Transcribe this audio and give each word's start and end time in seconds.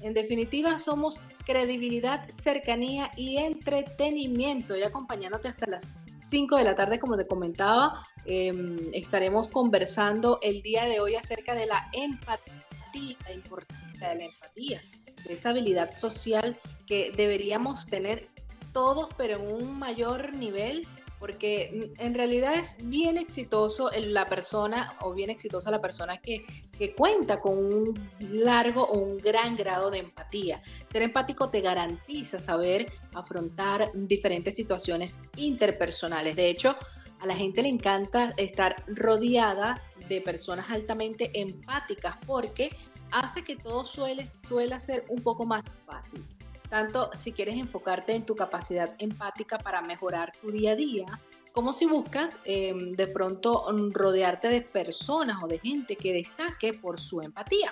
En 0.00 0.14
definitiva, 0.14 0.78
somos 0.78 1.20
credibilidad, 1.46 2.28
cercanía 2.30 3.10
y 3.16 3.38
entretenimiento. 3.38 4.76
Y 4.76 4.82
acompañándote 4.82 5.48
hasta 5.48 5.66
las 5.66 5.90
5 6.28 6.56
de 6.56 6.64
la 6.64 6.74
tarde, 6.74 7.00
como 7.00 7.16
te 7.16 7.26
comentaba, 7.26 8.02
em, 8.26 8.76
estaremos 8.92 9.48
conversando 9.48 10.38
el 10.42 10.62
día 10.62 10.84
de 10.84 11.00
hoy 11.00 11.16
acerca 11.16 11.54
de 11.54 11.66
la 11.66 11.86
empatía, 11.92 13.16
la 13.24 13.32
importancia 13.32 14.10
de 14.10 14.14
la 14.16 14.24
empatía, 14.24 14.82
de 15.24 15.32
esa 15.32 15.50
habilidad 15.50 15.96
social 15.96 16.58
que 16.86 17.12
deberíamos 17.16 17.86
tener 17.86 18.26
todos, 18.72 19.08
pero 19.16 19.38
en 19.38 19.52
un 19.52 19.78
mayor 19.78 20.34
nivel 20.34 20.86
porque 21.18 21.92
en 21.98 22.14
realidad 22.14 22.54
es 22.54 22.76
bien 22.88 23.18
exitoso 23.18 23.90
la 23.90 24.26
persona 24.26 24.94
o 25.02 25.12
bien 25.12 25.30
exitosa 25.30 25.70
la 25.70 25.80
persona 25.80 26.18
que, 26.18 26.44
que, 26.76 26.94
cuenta 26.94 27.40
con 27.40 27.58
un 27.58 28.08
largo 28.20 28.84
o 28.84 28.98
un 28.98 29.18
gran 29.18 29.56
grado 29.56 29.90
de 29.90 29.98
empatía. 29.98 30.62
Ser 30.90 31.02
empático 31.02 31.48
te 31.50 31.60
garantiza 31.60 32.38
saber 32.38 32.90
afrontar 33.14 33.90
diferentes 33.94 34.54
situaciones 34.54 35.18
interpersonales. 35.36 36.36
De 36.36 36.48
hecho, 36.48 36.76
a 37.20 37.26
la 37.26 37.34
gente 37.34 37.62
le 37.62 37.68
encanta 37.68 38.32
estar 38.36 38.76
rodeada 38.86 39.82
de 40.08 40.20
personas 40.20 40.70
altamente 40.70 41.30
empáticas 41.34 42.16
porque 42.26 42.70
hace 43.10 43.42
que 43.42 43.56
todo 43.56 43.84
suele, 43.84 44.28
suele 44.28 44.78
ser 44.78 45.04
un 45.08 45.22
poco 45.22 45.44
más 45.44 45.62
fácil 45.84 46.24
tanto 46.68 47.10
si 47.14 47.32
quieres 47.32 47.56
enfocarte 47.56 48.14
en 48.14 48.24
tu 48.24 48.34
capacidad 48.34 48.94
empática 48.98 49.58
para 49.58 49.82
mejorar 49.82 50.32
tu 50.40 50.50
día 50.50 50.72
a 50.72 50.76
día, 50.76 51.06
como 51.52 51.72
si 51.72 51.86
buscas 51.86 52.38
em, 52.44 52.92
de 52.92 53.06
pronto 53.06 53.66
rodearte 53.92 54.48
de 54.48 54.62
personas 54.62 55.42
o 55.42 55.48
de 55.48 55.58
gente 55.58 55.96
que 55.96 56.12
destaque 56.12 56.72
por 56.72 57.00
su 57.00 57.20
empatía. 57.20 57.70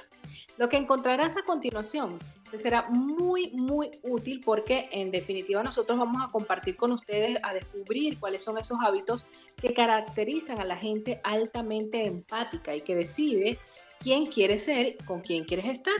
Lo 0.58 0.68
que 0.68 0.76
encontrarás 0.76 1.36
a 1.36 1.42
continuación 1.42 2.18
te 2.50 2.58
será 2.58 2.88
muy, 2.88 3.50
muy 3.52 3.90
útil 4.02 4.40
porque 4.44 4.88
en 4.90 5.10
definitiva 5.10 5.62
nosotros 5.62 5.98
vamos 5.98 6.22
a 6.22 6.32
compartir 6.32 6.76
con 6.76 6.92
ustedes 6.92 7.38
a 7.42 7.52
descubrir 7.52 8.18
cuáles 8.18 8.42
son 8.42 8.58
esos 8.58 8.78
hábitos 8.82 9.26
que 9.56 9.72
caracterizan 9.74 10.60
a 10.60 10.64
la 10.64 10.76
gente 10.76 11.20
altamente 11.22 12.06
empática 12.06 12.74
y 12.74 12.80
que 12.80 12.96
decide 12.96 13.58
quién 14.00 14.26
quiere 14.26 14.58
ser, 14.58 14.96
con 15.04 15.20
quién 15.20 15.44
quieres 15.44 15.66
estar. 15.66 15.94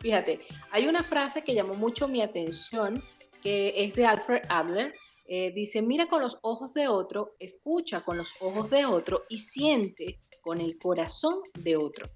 Fíjate, 0.00 0.38
hay 0.70 0.86
una 0.86 1.02
frase 1.02 1.42
que 1.42 1.54
llamó 1.54 1.74
mucho 1.74 2.08
mi 2.08 2.22
atención, 2.22 3.02
que 3.42 3.72
es 3.76 3.94
de 3.94 4.06
Alfred 4.06 4.42
Adler. 4.48 4.94
Eh, 5.26 5.52
dice, 5.54 5.82
mira 5.82 6.08
con 6.08 6.22
los 6.22 6.38
ojos 6.42 6.74
de 6.74 6.88
otro, 6.88 7.36
escucha 7.38 8.00
con 8.02 8.16
los 8.16 8.32
ojos 8.40 8.70
de 8.70 8.84
otro 8.84 9.22
y 9.28 9.38
siente 9.38 10.18
con 10.40 10.60
el 10.60 10.78
corazón 10.78 11.40
de 11.58 11.76
otro. 11.76 12.10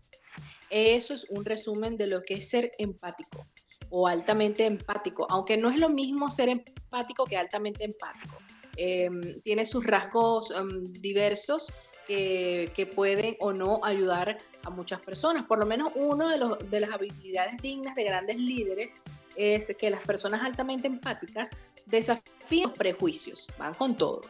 Eso 0.71 1.15
es 1.15 1.25
un 1.31 1.45
resumen 1.45 1.97
de 1.97 2.09
lo 2.09 2.23
que 2.23 2.35
es 2.35 2.49
ser 2.49 2.73
empático 2.79 3.45
o 3.91 4.09
altamente 4.09 4.67
empático, 4.67 5.27
aunque 5.31 5.57
no 5.57 5.71
es 5.71 5.79
lo 5.79 5.89
mismo 5.89 6.31
ser 6.31 6.49
empático 6.49 7.25
que 7.27 7.37
altamente 7.37 7.85
empático. 7.85 8.37
Em, 8.77 9.41
tiene 9.43 9.65
sus 9.67 9.85
rasgos 9.85 10.51
em, 10.51 10.85
diversos, 10.95 11.73
que, 12.07 12.91
pueden 12.95 13.37
o 13.41 13.53
no 13.53 13.81
ayudar 13.83 14.37
a 14.63 14.71
muchas 14.71 15.01
personas. 15.01 15.45
Por 15.45 15.59
lo 15.59 15.67
menos 15.67 15.93
uno 15.95 16.29
de, 16.29 16.67
de 16.67 16.81
las 16.81 16.91
habilidades 16.91 17.61
dignas 17.61 17.95
de 17.95 18.05
grandes 18.05 18.37
líderes 18.37 18.95
es 19.37 19.75
que 19.79 19.91
las 19.91 20.03
personas 20.03 20.43
altamente 20.43 20.87
empáticas 20.87 21.51
desafían 21.87 22.69
los 22.69 22.79
prejuicios, 22.79 23.49
van 23.59 23.75
con 23.75 23.97
todo. 23.97 24.23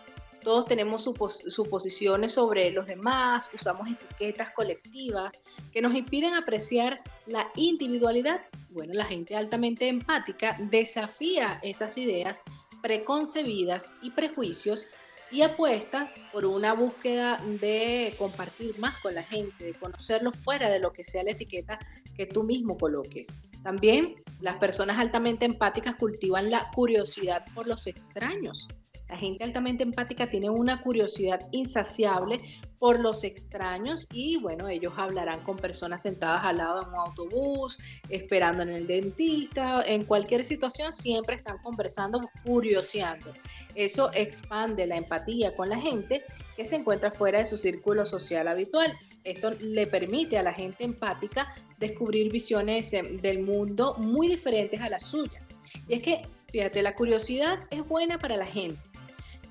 Todos 0.44 0.66
tenemos 0.66 1.02
suposiciones 1.02 2.32
sobre 2.34 2.70
los 2.70 2.86
demás, 2.86 3.50
usamos 3.54 3.88
etiquetas 3.88 4.50
colectivas 4.50 5.32
que 5.72 5.80
nos 5.80 5.94
impiden 5.94 6.34
apreciar 6.34 7.00
la 7.26 7.48
individualidad. 7.56 8.42
Bueno, 8.70 8.92
la 8.92 9.06
gente 9.06 9.36
altamente 9.36 9.88
empática 9.88 10.54
desafía 10.60 11.60
esas 11.62 11.96
ideas 11.96 12.42
preconcebidas 12.82 13.94
y 14.02 14.10
prejuicios 14.10 14.86
y 15.30 15.42
apuesta 15.42 16.12
por 16.32 16.44
una 16.44 16.74
búsqueda 16.74 17.38
de 17.60 18.14
compartir 18.18 18.78
más 18.78 18.98
con 19.00 19.14
la 19.14 19.22
gente, 19.22 19.64
de 19.64 19.74
conocerlo 19.74 20.32
fuera 20.32 20.68
de 20.68 20.78
lo 20.78 20.92
que 20.92 21.04
sea 21.04 21.24
la 21.24 21.32
etiqueta 21.32 21.78
que 22.16 22.26
tú 22.26 22.44
mismo 22.44 22.76
coloques. 22.78 23.26
También 23.62 24.14
las 24.40 24.56
personas 24.56 24.98
altamente 24.98 25.44
empáticas 25.44 25.96
cultivan 25.96 26.50
la 26.50 26.70
curiosidad 26.74 27.44
por 27.54 27.66
los 27.66 27.86
extraños. 27.86 28.68
La 29.09 29.19
gente 29.19 29.44
altamente 29.44 29.82
empática 29.82 30.31
tiene 30.31 30.48
una 30.48 30.81
curiosidad 30.81 31.41
insaciable 31.53 32.38
por 32.78 33.00
los 33.00 33.22
extraños 33.22 34.06
y 34.12 34.38
bueno, 34.41 34.69
ellos 34.69 34.94
hablarán 34.97 35.41
con 35.41 35.56
personas 35.56 36.03
sentadas 36.03 36.42
al 36.44 36.59
lado 36.59 36.81
de 36.81 36.88
un 36.88 36.94
autobús, 36.97 37.78
esperando 38.09 38.62
en 38.62 38.70
el 38.70 38.87
dentista, 38.87 39.82
en 39.87 40.04
cualquier 40.04 40.43
situación 40.43 40.93
siempre 40.93 41.37
están 41.37 41.59
conversando, 41.59 42.20
curioseando. 42.44 43.32
Eso 43.75 44.10
expande 44.14 44.87
la 44.87 44.97
empatía 44.97 45.54
con 45.54 45.69
la 45.69 45.78
gente 45.78 46.25
que 46.56 46.64
se 46.64 46.76
encuentra 46.76 47.10
fuera 47.10 47.38
de 47.38 47.47
su 47.47 47.56
círculo 47.56 48.06
social 48.06 48.48
habitual. 48.48 48.93
Esto 49.22 49.50
le 49.50 49.87
permite 49.87 50.38
a 50.38 50.43
la 50.43 50.53
gente 50.53 50.84
empática 50.84 51.54
descubrir 51.78 52.32
visiones 52.32 52.91
del 52.91 53.41
mundo 53.41 53.97
muy 53.98 54.28
diferentes 54.28 54.81
a 54.81 54.88
las 54.88 55.04
suyas. 55.04 55.44
Y 55.88 55.94
es 55.94 56.03
que, 56.03 56.22
fíjate, 56.50 56.82
la 56.82 56.94
curiosidad 56.94 57.60
es 57.70 57.87
buena 57.87 58.19
para 58.19 58.37
la 58.37 58.47
gente 58.47 58.94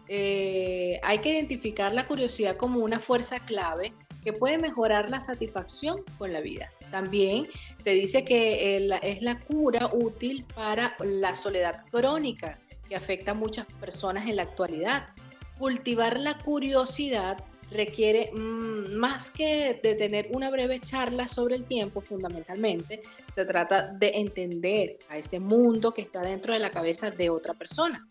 eh, 0.07 0.99
hay 1.03 1.19
que 1.19 1.29
identificar 1.29 1.93
la 1.93 2.05
curiosidad 2.05 2.55
como 2.55 2.79
una 2.79 2.99
fuerza 2.99 3.39
clave 3.39 3.93
que 4.23 4.33
puede 4.33 4.57
mejorar 4.57 5.09
la 5.09 5.21
satisfacción 5.21 6.03
con 6.17 6.31
la 6.31 6.39
vida. 6.39 6.69
También 6.91 7.47
se 7.77 7.91
dice 7.91 8.23
que 8.23 8.75
es 9.01 9.21
la 9.21 9.39
cura 9.39 9.89
útil 9.91 10.45
para 10.55 10.95
la 11.03 11.35
soledad 11.35 11.85
crónica 11.91 12.57
que 12.87 12.95
afecta 12.95 13.31
a 13.31 13.33
muchas 13.33 13.65
personas 13.75 14.27
en 14.27 14.37
la 14.37 14.43
actualidad. 14.43 15.07
Cultivar 15.57 16.19
la 16.19 16.37
curiosidad 16.37 17.43
requiere 17.73 18.31
mm, 18.31 18.95
más 18.95 19.31
que 19.31 19.79
de 19.81 19.95
tener 19.95 20.27
una 20.31 20.49
breve 20.49 20.79
charla 20.79 21.27
sobre 21.27 21.55
el 21.55 21.65
tiempo, 21.65 22.01
fundamentalmente, 22.01 23.01
se 23.33 23.45
trata 23.45 23.87
de 23.87 24.11
entender 24.15 24.97
a 25.09 25.17
ese 25.17 25.39
mundo 25.39 25.93
que 25.93 26.01
está 26.01 26.21
dentro 26.21 26.53
de 26.53 26.59
la 26.59 26.71
cabeza 26.71 27.11
de 27.11 27.29
otra 27.29 27.53
persona. 27.53 28.07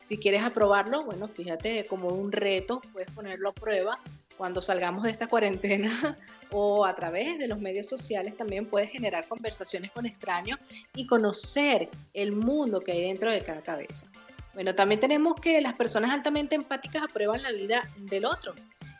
Si 0.00 0.18
quieres 0.18 0.42
aprobarlo, 0.42 1.04
bueno, 1.04 1.26
fíjate 1.26 1.84
como 1.86 2.08
un 2.08 2.30
reto, 2.30 2.80
puedes 2.92 3.10
ponerlo 3.10 3.48
a 3.48 3.52
prueba 3.52 3.98
cuando 4.36 4.60
salgamos 4.60 5.02
de 5.02 5.10
esta 5.10 5.26
cuarentena 5.26 6.16
o 6.52 6.84
a 6.84 6.94
través 6.94 7.38
de 7.38 7.48
los 7.48 7.58
medios 7.58 7.88
sociales 7.88 8.36
también 8.36 8.66
puedes 8.66 8.90
generar 8.90 9.26
conversaciones 9.26 9.90
con 9.90 10.06
extraños 10.06 10.58
y 10.94 11.06
conocer 11.06 11.88
el 12.14 12.32
mundo 12.32 12.80
que 12.80 12.92
hay 12.92 13.02
dentro 13.02 13.32
de 13.32 13.40
cada 13.42 13.62
cabeza. 13.62 14.06
Bueno, 14.54 14.74
también 14.74 15.00
tenemos 15.00 15.38
que 15.40 15.60
las 15.60 15.74
personas 15.74 16.12
altamente 16.12 16.54
empáticas 16.54 17.02
aprueban 17.02 17.42
la 17.42 17.52
vida 17.52 17.82
del 17.98 18.24
otro. 18.24 18.54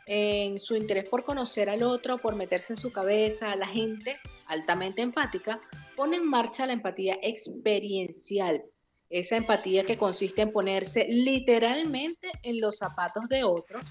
En 0.07 0.57
su 0.57 0.75
interés 0.75 1.09
por 1.09 1.23
conocer 1.23 1.69
al 1.69 1.83
otro, 1.83 2.17
por 2.17 2.35
meterse 2.35 2.73
en 2.73 2.77
su 2.77 2.91
cabeza, 2.91 3.55
la 3.55 3.67
gente 3.67 4.17
altamente 4.47 5.01
empática 5.01 5.59
pone 5.95 6.15
en 6.15 6.27
marcha 6.27 6.65
la 6.65 6.73
empatía 6.73 7.17
experiencial. 7.21 8.63
Esa 9.09 9.37
empatía 9.37 9.83
que 9.83 9.97
consiste 9.97 10.41
en 10.41 10.51
ponerse 10.51 11.05
literalmente 11.09 12.29
en 12.43 12.59
los 12.59 12.77
zapatos 12.77 13.27
de 13.29 13.43
otros, 13.43 13.83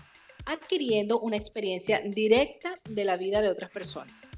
adquiriendo 0.46 1.20
una 1.20 1.36
experiencia 1.36 2.00
directa 2.04 2.74
de 2.88 3.04
la 3.04 3.16
vida 3.16 3.40
de 3.40 3.48
otras 3.48 3.70
personas. 3.70 4.28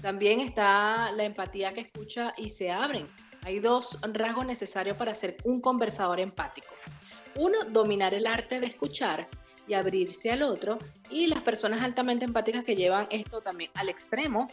También 0.00 0.40
está 0.40 1.12
la 1.12 1.24
empatía 1.24 1.70
que 1.70 1.80
escucha 1.80 2.32
y 2.36 2.50
se 2.50 2.70
abren. 2.70 3.06
Hay 3.42 3.60
dos 3.60 3.98
rasgos 4.02 4.46
necesarios 4.46 4.96
para 4.96 5.14
ser 5.14 5.36
un 5.44 5.60
conversador 5.60 6.20
empático. 6.20 6.74
Uno, 7.36 7.64
dominar 7.64 8.12
el 8.12 8.26
arte 8.26 8.58
de 8.58 8.66
escuchar 8.66 9.28
y 9.66 9.74
abrirse 9.74 10.30
al 10.30 10.42
otro. 10.42 10.78
Y 11.10 11.26
las 11.26 11.42
personas 11.42 11.82
altamente 11.82 12.24
empáticas 12.24 12.64
que 12.64 12.76
llevan 12.76 13.06
esto 13.10 13.40
también 13.40 13.70
al 13.74 13.88
extremo. 13.88 14.48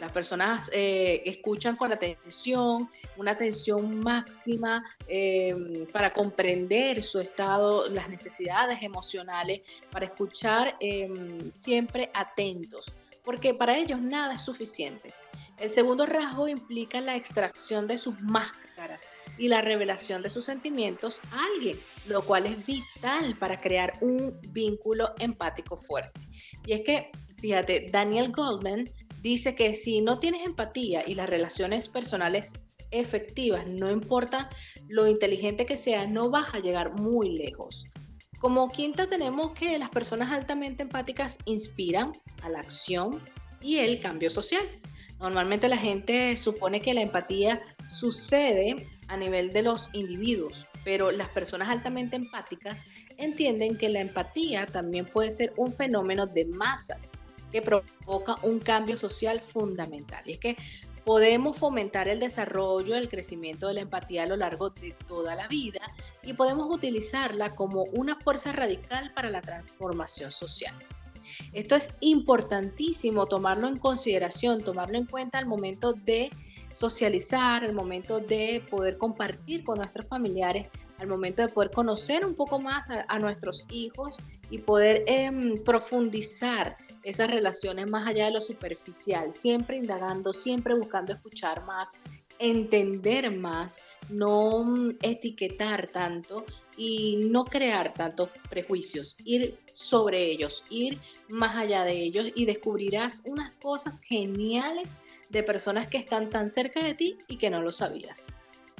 Las 0.00 0.12
personas 0.12 0.70
eh, 0.72 1.22
escuchan 1.24 1.74
con 1.74 1.92
atención, 1.92 2.88
una 3.16 3.32
atención 3.32 3.98
máxima 3.98 4.84
eh, 5.08 5.86
para 5.92 6.12
comprender 6.12 7.02
su 7.02 7.18
estado, 7.18 7.88
las 7.88 8.08
necesidades 8.08 8.78
emocionales, 8.82 9.62
para 9.90 10.06
escuchar 10.06 10.76
eh, 10.78 11.50
siempre 11.52 12.10
atentos 12.14 12.92
porque 13.28 13.52
para 13.52 13.76
ellos 13.76 14.00
nada 14.00 14.36
es 14.36 14.40
suficiente. 14.40 15.12
El 15.58 15.68
segundo 15.68 16.06
rasgo 16.06 16.48
implica 16.48 16.98
la 17.02 17.14
extracción 17.14 17.86
de 17.86 17.98
sus 17.98 18.18
máscaras 18.22 19.02
y 19.38 19.48
la 19.48 19.60
revelación 19.60 20.22
de 20.22 20.30
sus 20.30 20.44
sentimientos 20.44 21.20
a 21.30 21.44
alguien, 21.54 21.78
lo 22.06 22.22
cual 22.22 22.46
es 22.46 22.66
vital 22.66 23.36
para 23.38 23.60
crear 23.60 23.92
un 24.00 24.38
vínculo 24.50 25.14
empático 25.18 25.76
fuerte. 25.76 26.20
Y 26.66 26.72
es 26.72 26.82
que, 26.84 27.10
fíjate, 27.38 27.88
Daniel 27.90 28.32
Goldman 28.32 28.84
dice 29.22 29.54
que 29.54 29.74
si 29.74 30.00
no 30.00 30.18
tienes 30.18 30.44
empatía 30.44 31.04
y 31.06 31.14
las 31.14 31.28
relaciones 31.28 31.88
personales 31.88 32.52
efectivas, 32.90 33.66
no 33.66 33.90
importa 33.90 34.48
lo 34.88 35.06
inteligente 35.06 35.66
que 35.66 35.76
sea, 35.76 36.06
no 36.06 36.30
vas 36.30 36.54
a 36.54 36.58
llegar 36.58 36.94
muy 36.94 37.30
lejos. 37.30 37.84
Como 38.40 38.68
quinta 38.68 39.08
tenemos 39.08 39.52
que 39.52 39.78
las 39.78 39.90
personas 39.90 40.32
altamente 40.32 40.82
empáticas 40.82 41.38
inspiran 41.44 42.12
a 42.42 42.48
la 42.48 42.60
acción 42.60 43.20
y 43.60 43.78
el 43.78 44.00
cambio 44.00 44.30
social. 44.30 44.62
Normalmente 45.18 45.68
la 45.68 45.76
gente 45.76 46.36
supone 46.36 46.80
que 46.80 46.94
la 46.94 47.02
empatía 47.02 47.60
sucede 47.90 48.86
a 49.08 49.16
nivel 49.16 49.50
de 49.50 49.62
los 49.62 49.88
individuos, 49.92 50.66
pero 50.84 51.10
las 51.10 51.28
personas 51.28 51.68
altamente 51.68 52.16
empáticas 52.16 52.84
entienden 53.16 53.76
que 53.76 53.88
la 53.88 54.00
empatía 54.00 54.66
también 54.66 55.06
puede 55.06 55.30
ser 55.30 55.52
un 55.56 55.72
fenómeno 55.72 56.26
de 56.26 56.44
masas 56.46 57.12
que 57.50 57.62
provoca 57.62 58.36
un 58.42 58.60
cambio 58.60 58.96
social 58.96 59.40
fundamental. 59.40 60.22
Y 60.26 60.32
es 60.32 60.38
que 60.38 60.56
Podemos 61.08 61.56
fomentar 61.56 62.06
el 62.06 62.20
desarrollo, 62.20 62.94
el 62.94 63.08
crecimiento 63.08 63.66
de 63.66 63.72
la 63.72 63.80
empatía 63.80 64.24
a 64.24 64.26
lo 64.26 64.36
largo 64.36 64.68
de 64.68 64.94
toda 65.08 65.34
la 65.34 65.48
vida 65.48 65.80
y 66.22 66.34
podemos 66.34 66.68
utilizarla 66.70 67.54
como 67.54 67.84
una 67.84 68.16
fuerza 68.16 68.52
radical 68.52 69.10
para 69.14 69.30
la 69.30 69.40
transformación 69.40 70.30
social. 70.30 70.74
Esto 71.54 71.76
es 71.76 71.94
importantísimo 72.00 73.24
tomarlo 73.24 73.68
en 73.68 73.78
consideración, 73.78 74.62
tomarlo 74.62 74.98
en 74.98 75.06
cuenta 75.06 75.38
al 75.38 75.46
momento 75.46 75.94
de 75.94 76.28
socializar, 76.78 77.64
al 77.64 77.74
momento 77.74 78.20
de 78.20 78.62
poder 78.70 78.98
compartir 78.98 79.64
con 79.64 79.78
nuestros 79.78 80.06
familiares, 80.06 80.68
al 81.00 81.08
momento 81.08 81.42
de 81.42 81.48
poder 81.48 81.72
conocer 81.72 82.24
un 82.24 82.34
poco 82.34 82.60
más 82.60 82.88
a, 82.90 83.18
nuestros 83.18 83.64
hijos 83.70 84.16
y 84.50 84.58
poder 84.58 85.02
em, 85.06 85.56
profundizar 85.64 86.76
esas 87.02 87.30
relaciones 87.30 87.90
más 87.90 88.06
allá 88.06 88.26
de 88.26 88.32
lo 88.32 88.40
superficial, 88.40 89.34
siempre 89.34 89.76
indagando, 89.76 90.32
siempre 90.32 90.74
buscando 90.74 91.12
escuchar 91.12 91.64
más, 91.64 91.96
entender 92.38 93.36
más, 93.36 93.80
no 94.08 94.64
mm, 94.64 94.98
etiquetar 95.02 95.88
tanto 95.88 96.44
y 96.76 97.28
no 97.28 97.44
crear 97.44 97.92
tantos 97.92 98.30
prejuicios, 98.48 99.16
ir 99.24 99.58
sobre 99.72 100.30
ellos, 100.30 100.62
ir 100.70 100.98
más 101.28 101.56
allá 101.56 101.82
de 101.82 102.00
ellos 102.00 102.26
y 102.36 102.46
descubrirás 102.46 103.22
unas 103.24 103.52
cosas 103.56 104.00
geniales 104.00 104.94
de 105.28 105.42
personas 105.42 105.88
que 105.88 105.98
están 105.98 106.30
tan 106.30 106.48
cerca 106.48 106.82
de 106.82 106.94
ti 106.94 107.18
y 107.28 107.38
que 107.38 107.50
no 107.50 107.62
lo 107.62 107.72
sabías. 107.72 108.28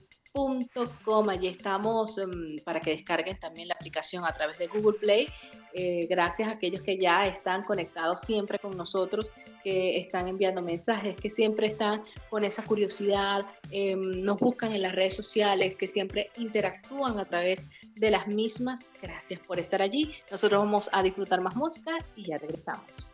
Allí 1.30 1.48
estamos 1.48 2.18
um, 2.18 2.56
para 2.66 2.80
que 2.80 2.90
descarguen 2.90 3.40
también 3.40 3.68
la 3.68 3.76
aplicación 3.76 4.26
a 4.26 4.34
través 4.34 4.58
de 4.58 4.66
Google 4.66 4.98
Play. 4.98 5.28
Eh, 5.76 6.08
gracias 6.10 6.48
a 6.48 6.54
aquellos 6.54 6.82
que 6.82 6.98
ya 6.98 7.28
están 7.28 7.64
conectados 7.64 8.22
siempre 8.22 8.58
con 8.58 8.76
nosotros, 8.76 9.32
que 9.64 10.00
están 10.00 10.28
enviando 10.28 10.64
mensajes, 10.64 11.16
que 11.16 11.30
siempre 11.30 11.68
están 11.68 12.04
con 12.32 12.44
esa 12.44 12.64
curiosidad, 12.64 13.46
em, 13.70 14.24
nos 14.24 14.40
buscan 14.40 14.74
en 14.74 14.82
las 14.82 14.96
redes 14.96 15.16
sociales, 15.16 15.76
que 15.76 15.86
siempre 15.86 16.32
interactúan 16.38 17.20
a 17.20 17.26
través 17.26 17.68
de 17.94 18.10
las 18.10 18.26
mismas. 18.26 18.88
Gracias 19.04 19.40
por 19.40 19.60
estar 19.60 19.84
allí. 19.84 20.16
Nosotros 20.32 20.64
vamos 20.64 20.90
a 20.92 21.04
disfrutar 21.04 21.42
más 21.42 21.56
música 21.56 21.92
y 22.16 22.24
ya 22.24 22.40
regresamos. 22.40 23.12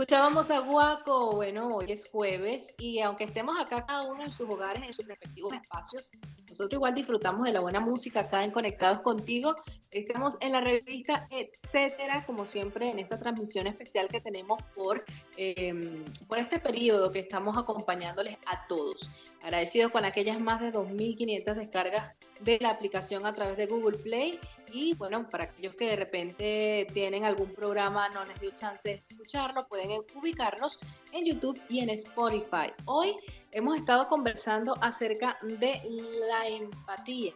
Escuchábamos 0.00 0.50
a 0.50 0.60
Guaco, 0.60 1.32
bueno, 1.32 1.68
hoy 1.68 1.92
es 1.92 2.08
jueves 2.08 2.74
y 2.78 3.00
aunque 3.00 3.24
estemos 3.24 3.60
acá 3.60 3.84
cada 3.84 4.06
uno 4.06 4.22
en 4.22 4.32
sus 4.32 4.48
hogares, 4.48 4.82
en 4.82 4.94
sus 4.94 5.06
respectivos 5.06 5.52
espacios, 5.52 6.10
nosotros 6.48 6.72
igual 6.72 6.94
disfrutamos 6.94 7.44
de 7.44 7.52
la 7.52 7.60
buena 7.60 7.80
música 7.80 8.20
acá 8.20 8.42
en 8.42 8.50
Conectados 8.50 9.00
Contigo. 9.00 9.54
Estamos 9.90 10.38
en 10.40 10.52
la 10.52 10.62
revista 10.62 11.28
Etcétera, 11.30 12.24
como 12.24 12.46
siempre, 12.46 12.88
en 12.88 12.98
esta 12.98 13.18
transmisión 13.18 13.66
especial 13.66 14.08
que 14.08 14.22
tenemos 14.22 14.58
por, 14.74 15.04
em, 15.36 16.02
por 16.26 16.38
este 16.38 16.58
periodo 16.60 17.12
que 17.12 17.18
estamos 17.18 17.58
acompañándoles 17.58 18.38
a 18.46 18.66
todos. 18.68 19.10
Agradecidos 19.42 19.92
con 19.92 20.06
aquellas 20.06 20.40
más 20.40 20.62
de 20.62 20.72
2.500 20.72 21.54
descargas 21.56 22.16
de 22.40 22.58
la 22.58 22.70
aplicación 22.70 23.26
a 23.26 23.34
través 23.34 23.58
de 23.58 23.66
Google 23.66 23.98
Play. 23.98 24.40
Y 24.72 24.94
bueno, 24.94 25.28
para 25.28 25.44
aquellos 25.44 25.74
que 25.74 25.86
de 25.86 25.96
repente 25.96 26.86
tienen 26.92 27.24
algún 27.24 27.52
programa, 27.52 28.08
no 28.10 28.24
les 28.24 28.40
dio 28.40 28.50
chance 28.52 28.88
de 28.88 28.94
escucharlo, 29.08 29.66
pueden 29.68 29.90
ubicarnos 30.14 30.78
en 31.12 31.26
YouTube 31.26 31.60
y 31.68 31.80
en 31.80 31.90
Spotify. 31.90 32.72
Hoy 32.84 33.16
hemos 33.52 33.78
estado 33.78 34.06
conversando 34.08 34.74
acerca 34.80 35.38
de 35.42 35.82
la 36.28 36.46
empatía 36.46 37.32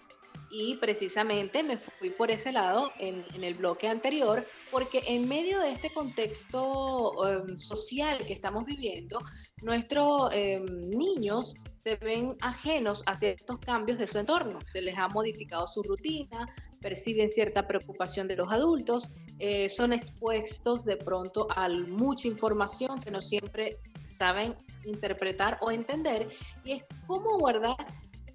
y 0.50 0.76
precisamente 0.76 1.64
me 1.64 1.76
fui 1.78 2.10
por 2.10 2.30
ese 2.30 2.52
lado 2.52 2.92
en, 3.00 3.24
el 3.42 3.54
bloque 3.54 3.88
anterior, 3.88 4.46
porque 4.70 5.02
en 5.06 5.28
medio 5.28 5.58
de 5.58 5.72
este 5.72 5.90
contexto 5.90 7.12
em, 7.28 7.56
social 7.56 8.24
que 8.24 8.34
estamos 8.34 8.64
viviendo, 8.64 9.18
nuestros 9.62 10.30
em, 10.32 10.64
niños 10.90 11.54
se 11.82 11.96
ven 11.96 12.36
ajenos 12.40 13.02
a 13.06 13.18
ciertos 13.18 13.58
cambios 13.58 13.98
de 13.98 14.06
su 14.06 14.18
entorno. 14.18 14.58
Se 14.72 14.80
les 14.80 14.96
ha 14.96 15.08
modificado 15.08 15.66
su 15.66 15.82
rutina, 15.82 16.48
perciben 16.84 17.30
cierta 17.30 17.66
preocupación 17.66 18.28
de 18.28 18.36
los 18.36 18.52
adultos, 18.52 19.08
eh, 19.38 19.70
son 19.70 19.94
expuestos 19.94 20.84
de 20.84 20.98
pronto 20.98 21.48
a 21.50 21.66
mucha 21.70 22.28
información 22.28 23.00
que 23.00 23.10
no 23.10 23.22
siempre 23.22 23.78
saben 24.04 24.54
interpretar 24.84 25.56
o 25.62 25.70
entender 25.70 26.28
y 26.62 26.72
es 26.72 26.84
cómo 27.06 27.48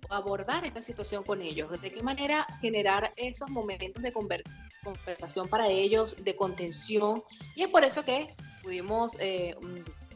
abordar 0.10 0.66
esta 0.66 0.82
situación 0.82 1.24
con 1.24 1.44
ellos, 1.44 1.80
de 1.80 1.92
qué 1.92 2.02
manera 2.02 2.48
generar 2.60 3.12
esos 3.18 3.52
momentos 3.52 4.02
de 4.02 4.12
conversación 4.12 5.48
para 5.48 5.68
ellos, 5.68 6.16
de 6.24 6.36
contención. 6.36 7.22
Y 7.56 7.62
es 7.62 7.70
por 7.70 7.84
eso 7.84 8.04
que 8.04 8.34
pudimos 8.64 9.16
eh, 9.20 9.56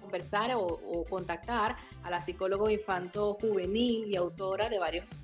conversar 0.01 0.55
o, 0.55 1.05
contactar 1.07 1.75
a 2.01 2.09
la 2.09 2.19
psicóloga 2.19 2.71
infanto 2.71 3.35
juvenil 3.35 4.11
y 4.11 4.15
autora 4.15 4.69
de 4.69 4.79
varios 4.79 5.21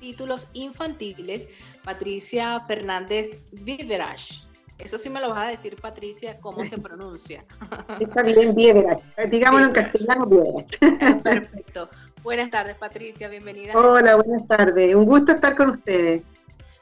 títulos 0.00 0.48
infantiles, 0.54 1.48
Patricia 1.84 2.58
Fernández 2.60 3.38
Viverach. 3.52 4.42
Eso 4.78 4.96
sí 4.96 5.10
me 5.10 5.20
lo 5.20 5.28
vas 5.28 5.46
a 5.46 5.50
decir, 5.50 5.76
Patricia, 5.76 6.40
cómo 6.40 6.64
se 6.64 6.78
pronuncia. 6.78 7.44
Está 8.00 8.22
bien, 8.22 8.54
Viverach. 8.54 9.02
Digámoslo 9.28 9.66
en 9.66 9.72
castellano, 9.72 10.26
Viverach. 10.26 10.78
Perfecto. 11.22 11.88
Buenas 12.22 12.50
tardes, 12.50 12.76
Patricia, 12.76 13.28
bienvenida. 13.28 13.74
Hola, 13.76 14.16
buenas 14.16 14.46
tardes. 14.46 14.94
Un 14.94 15.04
gusto 15.04 15.32
estar 15.32 15.54
con 15.54 15.70
ustedes. 15.70 16.24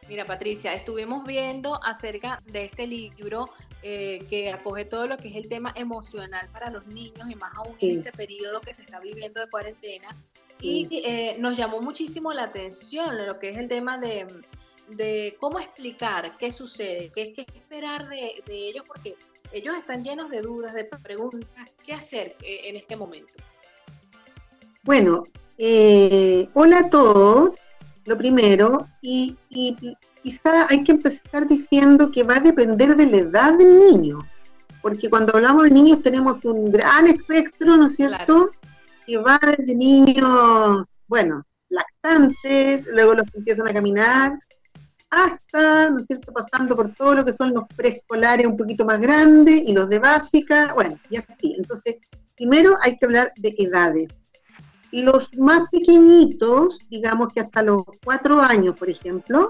Mira, 0.08 0.24
Patricia, 0.24 0.72
estuvimos 0.72 1.24
viendo 1.26 1.78
acerca 1.84 2.40
de 2.46 2.64
este 2.64 2.86
libro 2.86 3.44
eh, 3.82 4.24
que 4.30 4.50
acoge 4.50 4.86
todo 4.86 5.06
lo 5.06 5.18
que 5.18 5.28
es 5.28 5.36
el 5.36 5.48
tema 5.48 5.72
emocional 5.76 6.48
para 6.50 6.70
los 6.70 6.86
niños 6.86 7.28
y 7.28 7.34
más 7.34 7.54
aún 7.56 7.76
en 7.78 7.98
este 7.98 8.10
periodo 8.12 8.60
que 8.62 8.74
se 8.74 8.82
está 8.82 9.00
viviendo 9.00 9.40
de 9.40 9.50
cuarentena. 9.50 10.08
Y 10.60 10.88
eh, 11.04 11.36
nos 11.38 11.56
llamó 11.56 11.80
muchísimo 11.80 12.32
la 12.32 12.44
atención 12.44 13.26
lo 13.26 13.38
que 13.38 13.50
es 13.50 13.58
el 13.58 13.68
tema 13.68 13.98
de, 13.98 14.26
cómo 15.38 15.60
explicar 15.60 16.36
qué 16.36 16.50
sucede, 16.50 17.10
qué, 17.14 17.32
qué 17.32 17.46
esperar 17.54 18.08
de, 18.08 18.42
de, 18.46 18.68
ellos, 18.68 18.84
porque 18.86 19.14
ellos 19.52 19.74
están 19.76 20.02
llenos 20.02 20.30
de 20.30 20.40
dudas, 20.40 20.74
de 20.74 20.84
preguntas, 20.84 21.74
qué 21.84 21.94
hacer 21.94 22.36
eh, 22.42 22.60
en 22.64 22.76
este 22.76 22.96
momento. 22.96 23.34
Bueno, 24.82 25.24
hola 26.54 26.78
a 26.78 26.90
todos 26.90 27.56
lo 28.08 28.16
primero, 28.16 28.86
y, 29.00 29.36
quizá 30.22 30.66
hay 30.68 30.82
que 30.82 30.92
empezar 30.92 31.46
diciendo 31.46 32.10
que 32.10 32.22
va 32.22 32.36
a 32.36 32.40
depender 32.40 32.96
de 32.96 33.06
la 33.06 33.16
edad 33.18 33.52
del 33.52 33.78
niño, 33.78 34.18
porque 34.82 35.08
cuando 35.08 35.36
hablamos 35.36 35.64
de 35.64 35.70
niños 35.70 36.02
tenemos 36.02 36.44
un 36.44 36.72
gran 36.72 37.06
espectro, 37.06 37.76
¿no 37.76 37.86
es 37.86 37.94
cierto? 37.94 38.50
Que 39.08 39.16
va 39.16 39.40
desde 39.56 39.74
niños, 39.74 40.86
bueno, 41.06 41.42
lactantes, 41.70 42.86
luego 42.88 43.14
los 43.14 43.30
que 43.30 43.38
empiezan 43.38 43.66
a 43.66 43.72
caminar, 43.72 44.38
hasta, 45.08 45.88
¿no 45.88 45.98
es 45.98 46.04
cierto?, 46.04 46.30
pasando 46.30 46.76
por 46.76 46.92
todo 46.92 47.14
lo 47.14 47.24
que 47.24 47.32
son 47.32 47.54
los 47.54 47.64
preescolares 47.74 48.46
un 48.46 48.58
poquito 48.58 48.84
más 48.84 49.00
grandes 49.00 49.62
y 49.66 49.72
los 49.72 49.88
de 49.88 49.98
básica, 49.98 50.74
bueno, 50.74 51.00
y 51.08 51.16
así. 51.16 51.54
Entonces, 51.56 51.96
primero 52.36 52.76
hay 52.82 52.98
que 52.98 53.06
hablar 53.06 53.32
de 53.36 53.54
edades. 53.56 54.10
Los 54.92 55.34
más 55.38 55.70
pequeñitos, 55.70 56.78
digamos 56.90 57.32
que 57.32 57.40
hasta 57.40 57.62
los 57.62 57.84
cuatro 58.04 58.42
años, 58.42 58.78
por 58.78 58.90
ejemplo, 58.90 59.48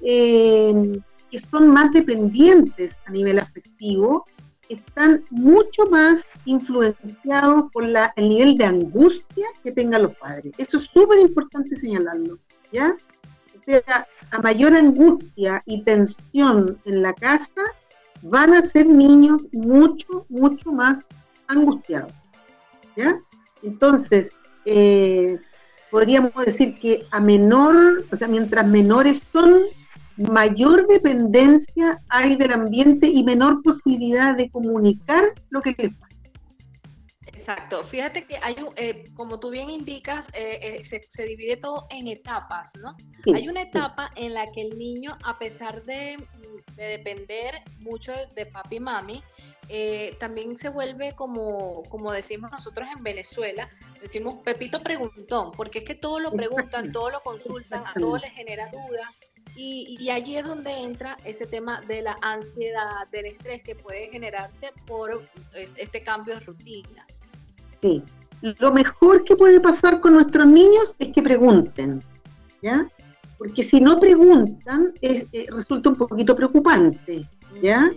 eh, 0.00 0.98
que 1.30 1.38
son 1.38 1.68
más 1.68 1.92
dependientes 1.92 2.98
a 3.04 3.10
nivel 3.10 3.38
afectivo, 3.38 4.24
están 4.68 5.24
mucho 5.30 5.86
más 5.86 6.26
influenciados 6.44 7.70
por 7.72 7.84
el 7.84 8.28
nivel 8.28 8.56
de 8.56 8.64
angustia 8.64 9.46
que 9.62 9.72
tengan 9.72 10.02
los 10.02 10.16
padres. 10.16 10.54
Eso 10.58 10.78
es 10.78 10.84
súper 10.84 11.18
importante 11.18 11.76
señalarlo, 11.76 12.38
¿ya? 12.72 12.96
O 13.56 13.64
sea, 13.64 14.06
a 14.30 14.38
mayor 14.40 14.74
angustia 14.74 15.62
y 15.66 15.82
tensión 15.82 16.78
en 16.84 17.02
la 17.02 17.14
casa, 17.14 17.62
van 18.22 18.54
a 18.54 18.62
ser 18.62 18.86
niños 18.86 19.46
mucho, 19.52 20.26
mucho 20.28 20.72
más 20.72 21.06
angustiados, 21.46 22.12
¿ya? 22.96 23.18
Entonces, 23.62 24.32
eh, 24.64 25.38
podríamos 25.90 26.34
decir 26.44 26.74
que 26.74 27.06
a 27.10 27.20
menor, 27.20 28.04
o 28.10 28.16
sea, 28.16 28.28
mientras 28.28 28.66
menores 28.66 29.22
son, 29.32 29.64
mayor 30.16 30.86
dependencia 30.86 31.98
hay 32.08 32.36
del 32.36 32.52
ambiente 32.52 33.06
y 33.06 33.22
menor 33.24 33.62
posibilidad 33.62 34.36
de 34.36 34.50
comunicar 34.50 35.24
lo 35.50 35.60
que 35.60 35.74
pasa. 35.74 36.08
Exacto. 37.26 37.84
Fíjate 37.84 38.24
que 38.24 38.38
hay 38.42 38.56
un, 38.58 38.72
eh, 38.76 39.04
como 39.14 39.38
tú 39.38 39.50
bien 39.50 39.68
indicas, 39.68 40.28
eh, 40.32 40.82
se, 40.84 41.26
divide 41.26 41.58
todo 41.58 41.86
en 41.90 42.08
etapas, 42.08 42.72
¿no? 42.80 42.96
hay 43.34 43.48
una 43.48 43.62
etapa 43.62 44.10
en 44.16 44.32
la 44.32 44.46
que 44.46 44.62
el 44.62 44.78
niño, 44.78 45.18
a 45.22 45.36
pesar 45.38 45.82
de, 45.82 46.16
de 46.76 46.84
depender 46.84 47.62
mucho 47.80 48.12
de 48.34 48.46
papi 48.46 48.76
y 48.76 48.80
mami, 48.80 49.22
eh, 49.68 50.16
también 50.18 50.56
se 50.58 50.68
vuelve 50.68 51.12
como, 51.12 51.82
como 51.84 52.12
decimos 52.12 52.50
nosotros 52.50 52.86
en 52.94 53.02
Venezuela, 53.02 53.68
decimos 54.00 54.36
Pepito 54.44 54.80
preguntón, 54.80 55.52
porque 55.52 55.78
es 55.78 55.84
que 55.84 55.94
todo 55.94 56.20
lo 56.20 56.32
preguntan, 56.32 56.92
todo 56.92 57.10
lo 57.10 57.20
consultan, 57.22 57.84
a 57.86 57.94
todos 57.94 58.20
les 58.20 58.32
genera 58.32 58.68
duda. 58.68 59.10
Y, 59.56 59.96
y, 60.00 60.10
allí 60.10 60.36
es 60.36 60.44
donde 60.44 60.72
entra 60.72 61.16
ese 61.24 61.46
tema 61.46 61.80
de 61.82 62.02
la 62.02 62.16
ansiedad, 62.22 63.06
del 63.12 63.26
estrés 63.26 63.62
que 63.62 63.76
puede 63.76 64.08
generarse 64.08 64.72
por 64.84 65.22
eh, 65.54 65.68
este 65.76 66.02
cambio 66.02 66.34
de 66.34 66.40
rutinas. 66.40 67.20
Sí, 67.80 68.02
lo 68.58 68.72
mejor 68.72 69.24
que 69.24 69.36
puede 69.36 69.60
pasar 69.60 70.00
con 70.00 70.14
nuestros 70.14 70.46
niños 70.46 70.96
es 70.98 71.12
que 71.12 71.22
pregunten, 71.22 72.00
¿ya? 72.62 72.88
Porque 73.38 73.62
si 73.62 73.80
no 73.80 74.00
preguntan, 74.00 74.92
es, 75.00 75.26
eh, 75.32 75.46
resulta 75.50 75.90
un 75.90 75.96
poquito 75.96 76.34
preocupante, 76.34 77.28
¿ya? 77.62 77.90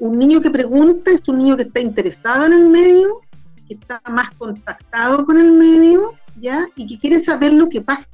un 0.00 0.18
niño 0.18 0.40
que 0.40 0.50
pregunta 0.50 1.12
es 1.12 1.28
un 1.28 1.38
niño 1.38 1.56
que 1.56 1.62
está 1.62 1.78
interesado 1.80 2.46
en 2.46 2.52
el 2.52 2.68
medio, 2.68 3.20
que 3.68 3.74
está 3.74 4.02
más 4.10 4.34
contactado 4.34 5.24
con 5.24 5.38
el 5.38 5.52
medio, 5.52 6.14
¿ya? 6.40 6.68
Y 6.74 6.86
que 6.86 6.98
quiere 6.98 7.20
saber 7.20 7.52
lo 7.52 7.68
que 7.68 7.80
pasa. 7.80 8.08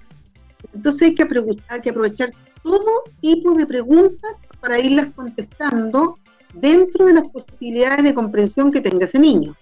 Entonces 0.75 1.03
hay 1.03 1.15
que, 1.15 1.27
hay 1.69 1.81
que 1.81 1.91
aprovechar 1.91 2.33
todo 2.65 3.05
tipo 3.21 3.55
de 3.55 3.67
preguntas 3.67 4.41
para 4.59 4.81
irlas 4.81 5.13
contestando 5.15 6.19
dentro 6.55 7.05
de 7.05 7.13
las 7.13 7.29
posibilidades 7.29 8.03
de 8.03 8.15
comprensión 8.15 8.73
que 8.73 8.81
tenga 8.81 9.05
ese 9.05 9.19
niño, 9.19 9.55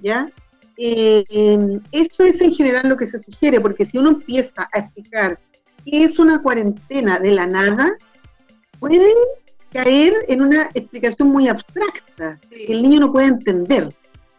¿ya? 0.00 0.28
Eh, 0.76 1.24
em, 1.30 1.80
eso 1.92 2.24
es 2.24 2.40
en 2.40 2.52
general 2.52 2.88
lo 2.88 2.96
que 2.96 3.06
se 3.06 3.18
sugiere, 3.18 3.60
porque 3.60 3.84
si 3.84 3.96
uno 3.96 4.10
empieza 4.10 4.68
a 4.72 4.80
explicar 4.80 5.38
qué 5.84 6.04
es 6.04 6.18
una 6.18 6.42
cuarentena 6.42 7.18
de 7.20 7.30
la 7.30 7.46
nada, 7.46 7.96
pueden 8.80 9.16
caer 9.72 10.14
en 10.26 10.42
una 10.42 10.70
explicación 10.74 11.28
muy 11.28 11.48
abstracta 11.48 12.38
que 12.50 12.72
el 12.72 12.82
niño 12.82 13.00
no 13.00 13.12
puede 13.12 13.28
entender. 13.28 13.88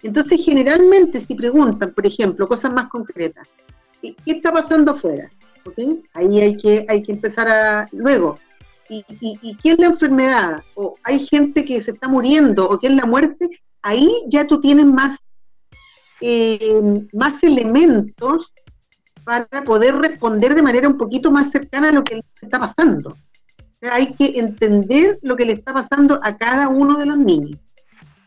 Entonces, 0.04 0.44
generalmente, 0.44 1.20
si 1.20 1.36
preguntan, 1.36 1.94
por 1.94 2.06
ejemplo, 2.06 2.48
cosas 2.48 2.74
más 2.74 2.90
concretas, 2.90 3.50
¿qué 4.02 4.16
está 4.26 4.52
pasando 4.52 4.92
afuera? 4.92 5.30
Ahí 6.14 6.42
hay 6.42 6.58
que, 6.58 6.86
hay 6.88 7.04
que 7.04 7.12
empezar 7.12 7.48
a. 7.48 7.88
Luego, 7.92 8.36
¿y, 8.90 9.04
y, 9.20 9.58
es 9.64 9.80
la 9.80 9.88
enfermedad? 9.88 10.64
O 10.76 10.96
hay 11.04 11.26
gente 11.26 11.66
que 11.66 11.82
se 11.82 11.92
está 11.92 12.08
muriendo, 12.08 12.70
o 12.70 12.80
qué 12.80 12.88
es 12.88 12.94
la 12.94 13.06
muerte. 13.06 13.50
Ahí 13.82 14.10
ya 14.28 14.46
tú 14.46 14.60
tienes 14.60 14.86
más, 14.86 15.20
eh, 16.22 16.82
más 17.14 17.44
elementos 17.44 18.54
para 19.24 19.64
poder 19.64 19.96
responder 19.96 20.56
de 20.56 20.62
manera 20.62 20.88
un 20.88 20.98
poquito 20.98 21.32
más 21.32 21.52
cercana 21.52 21.90
a 21.90 21.94
lo 21.94 22.04
que 22.04 22.22
está 22.42 22.60
pasando 22.60 23.16
hay 23.88 24.14
que 24.14 24.40
entender 24.40 25.20
lo 25.22 25.36
que 25.36 25.46
le 25.46 25.54
está 25.54 25.74
pasando 25.74 26.20
a 26.24 26.38
cada 26.38 26.68
uno 26.68 26.98
de 26.98 27.06
los 27.06 27.18
niños 27.18 27.60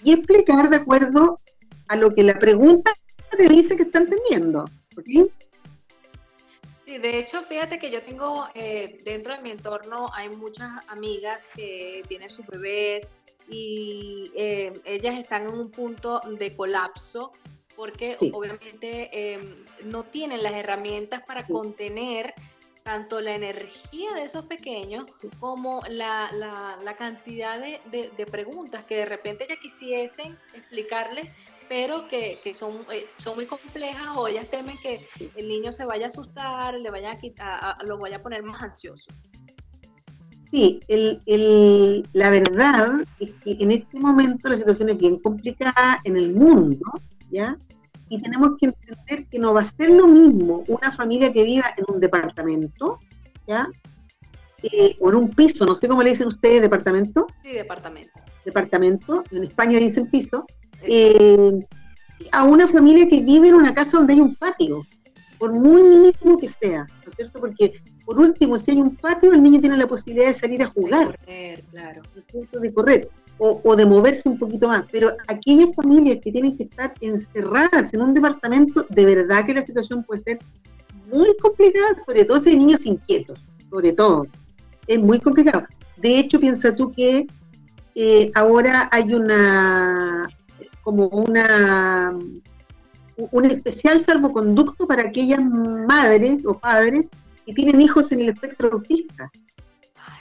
y 0.03 0.13
explicar 0.13 0.71
de 0.71 0.77
acuerdo 0.77 1.39
a 1.89 1.97
lo 1.97 2.15
que 2.15 2.23
la 2.23 2.39
pregunta 2.39 2.93
te 3.37 3.49
dice 3.49 3.77
que 3.77 3.85
está 3.85 3.99
entendiendo. 3.99 4.65
Sí, 6.93 6.99
de 6.99 7.19
hecho, 7.19 7.43
fíjate 7.45 7.79
que 7.79 7.91
yo 7.91 8.03
tengo 8.03 8.47
eh, 8.55 8.99
dentro 9.03 9.35
de 9.35 9.41
mi 9.41 9.51
entorno, 9.51 10.11
hay 10.13 10.29
muchas 10.29 10.69
amigas 10.89 11.49
que 11.49 12.03
tienen 12.07 12.29
sus 12.29 12.47
bebés 12.47 13.13
y 13.49 14.31
eh, 14.37 14.75
ellas 14.85 15.19
están 15.19 15.45
en 15.49 15.55
un 15.55 15.71
punto 15.71 16.21
de 16.39 16.55
colapso 16.55 17.33
porque 17.77 18.19
obviamente 18.35 19.09
eh, 19.11 19.65
no 19.85 20.05
tienen 20.05 20.43
las 20.43 20.53
herramientas 20.53 21.23
para 21.23 21.47
contener 21.47 22.35
tanto 22.83 23.23
la 23.23 23.37
energía 23.37 24.13
de 24.13 24.25
esos 24.25 24.45
pequeños 24.45 25.11
como 25.41 25.83
la, 25.89 26.29
la, 26.33 26.95
cantidad 26.95 27.59
de, 27.59 27.81
de, 27.91 28.27
preguntas 28.27 28.85
que 28.85 28.97
de 28.97 29.07
repente 29.07 29.47
ya 29.49 29.57
quisiesen 29.57 30.37
explicarles, 30.53 31.27
pero 31.73 32.07
que, 32.07 32.38
que 32.45 32.52
son, 32.52 32.85
eh, 32.93 33.07
son 33.17 33.35
muy 33.35 33.47
complejas 33.47 34.09
o 34.14 34.29
ellas 34.29 34.47
temen 34.50 34.76
que 34.76 35.07
el 35.37 35.49
niño 35.49 35.73
se 35.73 35.87
vaya 35.87 36.05
a 36.05 36.09
asustar, 36.09 36.75
le 36.75 36.91
vaya 36.91 37.12
a 37.12 37.19
quitar, 37.19 37.79
lo 37.87 37.97
vaya 37.97 38.17
a 38.17 38.23
poner 38.23 38.43
más 38.43 38.62
ansioso. 38.62 39.11
Sí, 40.50 40.81
el, 40.87 41.23
el, 41.25 42.07
la 42.12 42.29
verdad 42.29 42.91
es 43.19 43.33
que 43.43 43.52
en 43.52 43.73
este 43.73 43.99
momento 43.99 44.50
la 44.50 44.59
situación 44.59 44.91
es 44.91 44.99
bien 44.99 45.19
complicada 45.21 45.99
en 46.05 46.19
el 46.19 46.35
mundo, 46.35 46.85
¿ya? 47.31 47.57
y 48.11 48.21
tenemos 48.21 48.50
que 48.61 48.67
entender 48.67 49.26
que 49.31 49.38
no 49.38 49.55
va 49.55 49.62
a 49.62 49.64
ser 49.64 49.88
lo 49.93 50.07
mismo 50.07 50.64
una 50.69 50.93
familia 50.93 51.33
que 51.33 51.43
viva 51.43 51.73
en 51.79 51.87
un 51.88 51.99
departamento, 51.99 52.99
¿ya? 53.47 53.67
Eh, 54.62 54.95
o 55.00 55.09
en 55.09 55.17
un 55.17 55.31
piso, 55.31 55.64
no 55.64 55.75
sé 55.75 55.88
cómo 55.88 56.02
le 56.02 56.11
dicen 56.11 56.29
ustedes, 56.29 56.61
departamento. 56.61 57.29
Sí, 57.43 57.52
departamento. 57.52 58.12
Departamento, 58.45 59.25
en 59.31 59.45
España 59.45 59.79
dicen 59.79 60.11
piso, 60.11 60.45
eh, 60.83 61.67
a 62.31 62.45
una 62.45 62.69
familia 62.69 63.09
que 63.09 63.21
vive 63.21 63.49
en 63.49 63.55
una 63.55 63.75
casa 63.75 63.99
donde 63.99 64.15
hay 64.15 64.21
un 64.21 64.35
patio, 64.35 64.87
por 65.39 65.53
muy 65.53 65.83
mínimo 65.83 66.39
que 66.39 66.49
sea, 66.49 66.87
¿no 66.87 67.09
es 67.09 67.15
cierto? 67.15 67.41
Porque, 67.41 67.81
por 68.05 68.19
último, 68.19 68.59
si 68.59 68.73
hay 68.73 68.81
un 68.81 68.95
patio, 68.95 69.33
el 69.33 69.43
niño 69.43 69.61
tiene 69.61 69.77
la 69.77 69.87
posibilidad 69.87 70.29
de 70.29 70.35
salir 70.35 70.62
a 70.62 70.67
jugar. 70.67 71.19
De 71.19 71.25
correr, 71.25 71.65
claro. 71.71 72.03
¿no 72.15 72.21
es 72.21 72.27
cierto? 72.27 72.61
De 72.61 72.73
correr 72.73 73.09
o, 73.39 73.77
de 73.77 73.87
moverse 73.87 74.29
un 74.29 74.39
poquito 74.39 74.69
más, 74.69 74.85
pero 74.93 75.17
aquellas 75.27 75.75
familias 75.75 76.21
que 76.23 76.31
tienen 76.31 76.57
que 76.57 76.65
estar 76.65 76.95
encerradas 77.01 77.93
en 77.93 78.03
un 78.03 78.15
departamento, 78.15 78.87
de 78.89 79.05
verdad 79.05 79.45
que 79.45 79.55
la 79.55 79.62
situación 79.62 80.05
puede 80.05 80.21
ser 80.21 80.39
muy 81.12 81.37
complicada, 81.39 81.99
sobre 81.99 82.25
todo 82.25 82.39
si 82.39 82.51
hay 82.51 82.57
niños 82.57 82.87
inquietos, 82.87 83.41
sobre 83.69 83.93
todo. 83.93 84.27
Es 84.87 84.99
muy 85.01 85.19
complicado. 85.19 85.67
De 85.97 86.19
hecho, 86.19 86.39
piensa 86.39 86.75
tú 86.75 86.93
que 86.93 87.27
eh, 87.95 88.31
ahora 88.35 88.89
hay 88.93 89.12
una, 89.12 90.29
como 90.83 91.07
una, 91.07 92.17
un 93.17 93.45
especial 93.45 94.03
salvoconducto 94.03 94.87
para 94.87 95.03
aquellas 95.03 95.43
madres 95.43 96.45
o 96.47 96.59
padres 96.59 97.09
que 97.47 97.53
tienen 97.53 97.81
hijos 97.81 98.12
en 98.12 98.21
el 98.21 98.29
espectro 98.31 98.71
autista. 98.73 99.31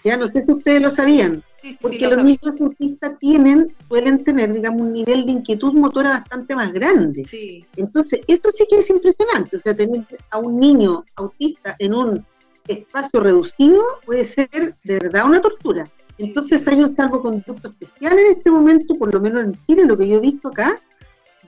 Ya 0.03 0.17
no 0.17 0.27
sé 0.27 0.41
si 0.41 0.51
ustedes 0.51 0.81
lo 0.81 0.89
sabían, 0.89 1.43
porque 1.79 2.07
los 2.07 2.23
niños 2.23 2.59
autistas 2.59 3.19
tienen, 3.19 3.69
suelen 3.87 4.23
tener, 4.23 4.51
digamos, 4.51 4.81
un 4.81 4.93
nivel 4.93 5.25
de 5.27 5.33
inquietud 5.33 5.73
motora 5.73 6.09
bastante 6.09 6.55
más 6.55 6.73
grande. 6.73 7.23
Entonces, 7.75 8.21
esto 8.27 8.49
sí 8.51 8.65
que 8.67 8.79
es 8.79 8.89
impresionante. 8.89 9.57
O 9.57 9.59
sea, 9.59 9.75
tener 9.75 10.03
a 10.31 10.39
un 10.39 10.59
niño 10.59 11.05
autista 11.15 11.75
en 11.77 11.93
un 11.93 12.25
espacio 12.67 13.19
reducido 13.19 13.83
puede 14.05 14.25
ser 14.25 14.75
de 14.83 14.99
verdad 14.99 15.25
una 15.25 15.41
tortura. 15.41 15.87
Entonces 16.21 16.67
hay 16.67 16.75
un 16.75 16.89
salvoconducto 16.89 17.69
especial 17.69 18.17
en 18.17 18.37
este 18.37 18.51
momento, 18.51 18.95
por 18.95 19.13
lo 19.13 19.19
menos 19.19 19.43
en 19.43 19.65
Chile, 19.65 19.85
lo 19.85 19.97
que 19.97 20.07
yo 20.07 20.17
he 20.17 20.21
visto 20.21 20.49
acá, 20.49 20.79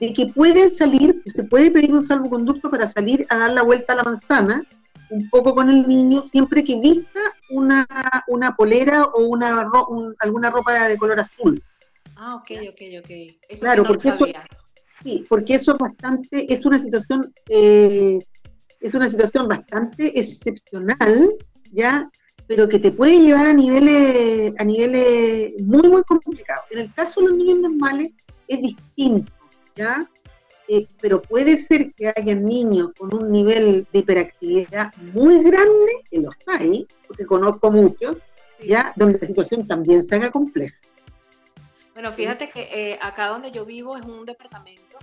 de 0.00 0.12
que 0.12 0.26
pueden 0.26 0.68
salir, 0.68 1.22
se 1.26 1.44
puede 1.44 1.70
pedir 1.70 1.92
un 1.92 2.02
salvoconducto 2.02 2.70
para 2.70 2.88
salir 2.88 3.24
a 3.28 3.38
dar 3.38 3.52
la 3.52 3.62
vuelta 3.62 3.92
a 3.92 3.96
la 3.96 4.02
manzana, 4.02 4.66
un 5.10 5.28
poco 5.30 5.54
con 5.54 5.70
el 5.70 5.86
niño, 5.86 6.22
siempre 6.22 6.64
que 6.64 6.80
vista 6.80 7.20
una, 7.50 7.86
una 8.26 8.56
polera 8.56 9.04
o 9.04 9.26
una 9.26 9.68
alguna 10.18 10.50
ropa 10.50 10.88
de 10.88 10.96
color 10.96 11.20
azul. 11.20 11.62
Ah, 12.16 12.36
ok, 12.36 12.50
ok, 12.70 12.80
ok. 13.00 13.10
Eso 13.48 13.60
claro, 13.60 13.84
porque 13.84 14.08
eso, 14.08 14.26
sí, 15.04 15.24
porque 15.28 15.54
eso 15.54 15.72
es 15.72 15.78
bastante, 15.78 16.52
es 16.52 16.66
una 16.66 16.78
situación, 16.78 17.32
eh, 17.48 18.18
es 18.80 18.94
una 18.94 19.08
situación 19.08 19.46
bastante 19.46 20.18
excepcional, 20.18 21.30
ya, 21.72 22.10
pero 22.46 22.68
que 22.68 22.78
te 22.78 22.92
puede 22.92 23.20
llevar 23.20 23.46
a 23.46 23.52
niveles, 23.52 24.54
a 24.58 24.64
niveles 24.64 25.62
muy, 25.62 25.88
muy 25.88 26.02
complicados. 26.02 26.64
En 26.70 26.80
el 26.80 26.92
caso 26.92 27.20
de 27.20 27.28
los 27.28 27.36
niños 27.36 27.58
normales 27.60 28.12
es 28.48 28.60
distinto, 28.60 29.32
¿ya? 29.74 30.08
Eh, 30.66 30.86
pero 31.00 31.20
puede 31.20 31.58
ser 31.58 31.92
que 31.92 32.12
haya 32.14 32.34
niños 32.34 32.92
con 32.98 33.14
un 33.14 33.30
nivel 33.30 33.86
de 33.92 33.98
hiperactividad 33.98 34.94
muy 35.12 35.42
grande, 35.42 35.92
que 36.10 36.20
los 36.20 36.34
hay, 36.46 36.86
porque 37.06 37.26
conozco 37.26 37.70
muchos, 37.70 38.22
ya, 38.66 38.92
donde 38.96 39.18
la 39.18 39.26
situación 39.26 39.66
también 39.66 40.02
se 40.02 40.14
haga 40.14 40.30
compleja. 40.30 40.76
Bueno, 41.92 42.12
fíjate 42.12 42.50
que 42.50 42.62
eh, 42.62 42.98
acá 43.00 43.28
donde 43.28 43.52
yo 43.52 43.64
vivo 43.64 43.96
es 43.96 44.04
un 44.04 44.24
departamento 44.24 44.93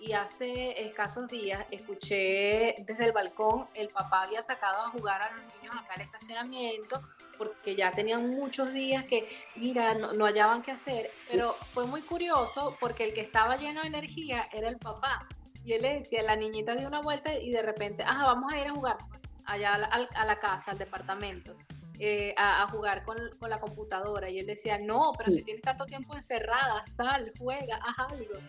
y 0.00 0.12
hace 0.14 0.82
escasos 0.82 1.28
días 1.28 1.64
escuché 1.70 2.74
desde 2.78 3.04
el 3.04 3.12
balcón 3.12 3.66
el 3.74 3.88
papá 3.88 4.22
había 4.22 4.42
sacado 4.42 4.82
a 4.82 4.88
jugar 4.88 5.20
a 5.20 5.30
los 5.30 5.42
niños 5.54 5.76
acá 5.76 5.94
al 5.94 6.00
estacionamiento 6.00 7.02
porque 7.36 7.76
ya 7.76 7.92
tenían 7.92 8.30
muchos 8.30 8.72
días 8.72 9.04
que, 9.04 9.28
mira, 9.56 9.94
no, 9.94 10.24
hallaban 10.24 10.62
qué 10.62 10.72
hacer, 10.72 11.10
pero 11.30 11.54
fue 11.72 11.86
muy 11.86 12.00
curioso 12.02 12.76
porque 12.80 13.04
el 13.04 13.14
que 13.14 13.20
estaba 13.20 13.56
lleno 13.56 13.82
de 13.82 13.88
energía 13.88 14.48
era 14.52 14.68
el 14.68 14.78
papá 14.78 15.26
y 15.64 15.74
él 15.74 15.82
le 15.82 15.94
decía, 15.94 16.22
la 16.22 16.36
niñita 16.36 16.74
dio 16.74 16.88
una 16.88 17.00
vuelta 17.00 17.34
y 17.34 17.50
de 17.50 17.62
repente, 17.62 18.02
ajá, 18.02 18.24
vamos 18.24 18.52
a 18.52 18.58
ir 18.58 18.68
a 18.68 18.72
jugar 18.72 18.96
allá 19.44 19.74
a 19.74 20.24
la, 20.24 20.36
casa, 20.36 20.70
al 20.70 20.78
departamento. 20.78 21.54
Eh, 21.98 22.34
a, 22.38 22.66
jugar 22.68 23.04
con, 23.04 23.18
con, 23.38 23.50
la 23.50 23.58
computadora 23.58 24.30
y 24.30 24.38
él 24.38 24.46
decía, 24.46 24.78
no, 24.78 25.12
pero 25.18 25.30
si 25.30 25.42
tienes 25.42 25.60
tanto 25.60 25.84
tiempo 25.84 26.14
encerrada, 26.16 26.82
sal, 26.84 27.30
juega, 27.38 27.76
haz 27.76 28.10
algo. 28.10 28.40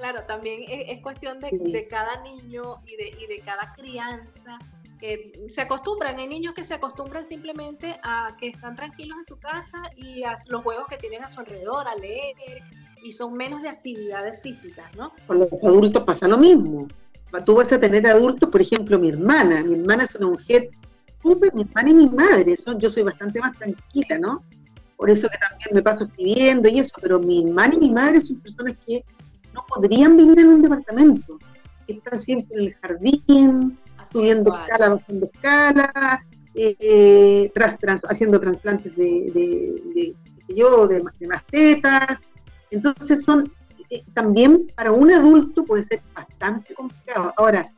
Claro, 0.00 0.24
también 0.26 0.62
es, 0.66 0.98
cuestión 1.02 1.40
de, 1.40 1.86
cada 1.86 2.22
niño 2.22 2.76
y 2.86 2.96
de, 2.96 3.08
y 3.22 3.26
de 3.26 3.42
cada 3.44 3.70
crianza 3.74 4.58
que 4.98 5.30
se 5.50 5.60
acostumbran, 5.60 6.18
hay 6.18 6.26
niños 6.26 6.54
que 6.54 6.64
se 6.64 6.72
acostumbran 6.72 7.26
simplemente 7.26 8.00
a 8.02 8.34
que 8.40 8.48
están 8.48 8.76
tranquilos 8.76 9.18
en 9.18 9.24
su 9.24 9.38
casa 9.38 9.76
y 9.98 10.22
a 10.24 10.34
los 10.48 10.62
juegos 10.62 10.86
que 10.88 10.96
tienen 10.96 11.22
a 11.22 11.28
su 11.28 11.40
alrededor, 11.40 11.86
a 11.86 11.94
leer, 11.96 12.34
y 13.02 13.12
son 13.12 13.34
menos 13.34 13.60
de 13.60 13.68
actividades 13.68 14.40
físicas, 14.40 14.86
¿no? 14.96 15.12
Con 15.26 15.40
los 15.40 15.62
adultos 15.62 16.02
pasa 16.04 16.26
lo 16.26 16.38
mismo. 16.38 16.88
Tú 17.44 17.56
vas 17.56 17.70
a 17.70 17.78
tener 17.78 18.06
adultos, 18.06 18.48
por 18.48 18.62
ejemplo, 18.62 18.98
mi 18.98 19.10
hermana, 19.10 19.62
mi 19.62 19.74
hermana 19.74 20.04
es 20.04 20.14
una 20.14 20.28
mujer, 20.28 20.70
mi 21.52 21.60
hermana 21.60 21.90
y 21.90 21.94
mi 21.94 22.06
madre, 22.08 22.56
son, 22.56 22.80
yo 22.80 22.90
soy 22.90 23.02
bastante 23.02 23.38
más 23.38 23.54
tranquila, 23.58 24.16
¿no? 24.18 24.40
Por 24.96 25.10
eso 25.10 25.28
que 25.28 25.36
también 25.36 25.74
me 25.74 25.82
paso 25.82 26.04
escribiendo 26.04 26.68
y 26.70 26.78
eso, 26.78 26.94
pero 27.02 27.20
mi 27.20 27.44
hermana 27.44 27.74
y 27.74 27.78
mi 27.80 27.90
madre 27.90 28.18
son 28.22 28.40
personas 28.40 28.76
que 28.86 29.04
no 29.60 29.66
podrían 29.66 30.16
vivir 30.16 30.40
en 30.40 30.48
un 30.48 30.62
departamento. 30.62 31.38
Están 31.86 32.18
siempre 32.18 32.56
en 32.56 32.66
el 32.66 32.74
jardín, 32.74 33.78
subiendo 34.10 34.56
escala, 34.56 34.90
bajando 34.90 35.26
escala, 35.26 36.22
eh, 36.54 37.50
tras, 37.54 38.02
haciendo 38.08 38.40
trasplantes 38.40 38.96
de, 38.96 39.30
de, 39.94 40.14
yo, 40.54 40.86
de, 40.86 41.02
macetas. 41.26 42.20
Entonces 42.70 43.24
son, 43.24 43.52
eh, 43.90 44.02
también 44.14 44.66
para 44.74 44.92
un 44.92 45.10
adulto 45.10 45.64
puede 45.64 45.82
ser 45.82 46.00
bastante 46.14 46.74
complicado. 46.74 47.32
Ahora, 47.36 47.68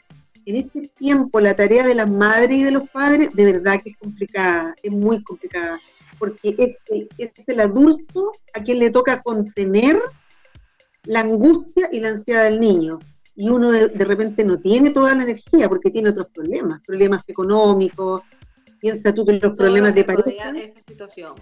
en 0.44 0.56
este 0.56 0.88
tiempo 0.98 1.40
la 1.40 1.54
tarea 1.54 1.86
de 1.86 1.94
las 1.94 2.10
madres 2.10 2.58
y 2.58 2.64
de 2.64 2.72
los 2.72 2.88
padres 2.88 3.32
de 3.32 3.44
verdad 3.44 3.80
que 3.82 3.90
es 3.90 3.96
complicada, 3.96 4.74
es 4.82 4.90
muy 4.90 5.22
complicada, 5.22 5.80
porque 6.18 6.54
es 6.58 6.78
es 7.16 7.48
el 7.48 7.60
adulto 7.60 8.32
a 8.52 8.62
quien 8.62 8.80
le 8.80 8.90
toca 8.90 9.22
contener 9.22 10.02
la 11.04 11.20
angustia 11.20 11.88
y 11.92 12.00
la 12.00 12.10
ansiedad 12.10 12.44
del 12.44 12.60
niño. 12.60 12.98
Y 13.34 13.48
uno 13.48 13.70
de, 13.70 14.04
repente 14.04 14.44
no 14.44 14.58
tiene 14.58 14.90
toda 14.90 15.14
la 15.14 15.24
energía 15.24 15.68
porque 15.68 15.90
tiene 15.90 16.10
otros 16.10 16.28
problemas, 16.28 16.82
problemas 16.82 17.28
económicos. 17.28 18.22
Piensa 18.78 19.14
tú 19.14 19.24
que 19.24 19.34
los 19.34 19.56
problemas 19.56 19.94
de 19.94 20.04
pareja. 20.04 20.52
situación. 20.86 21.34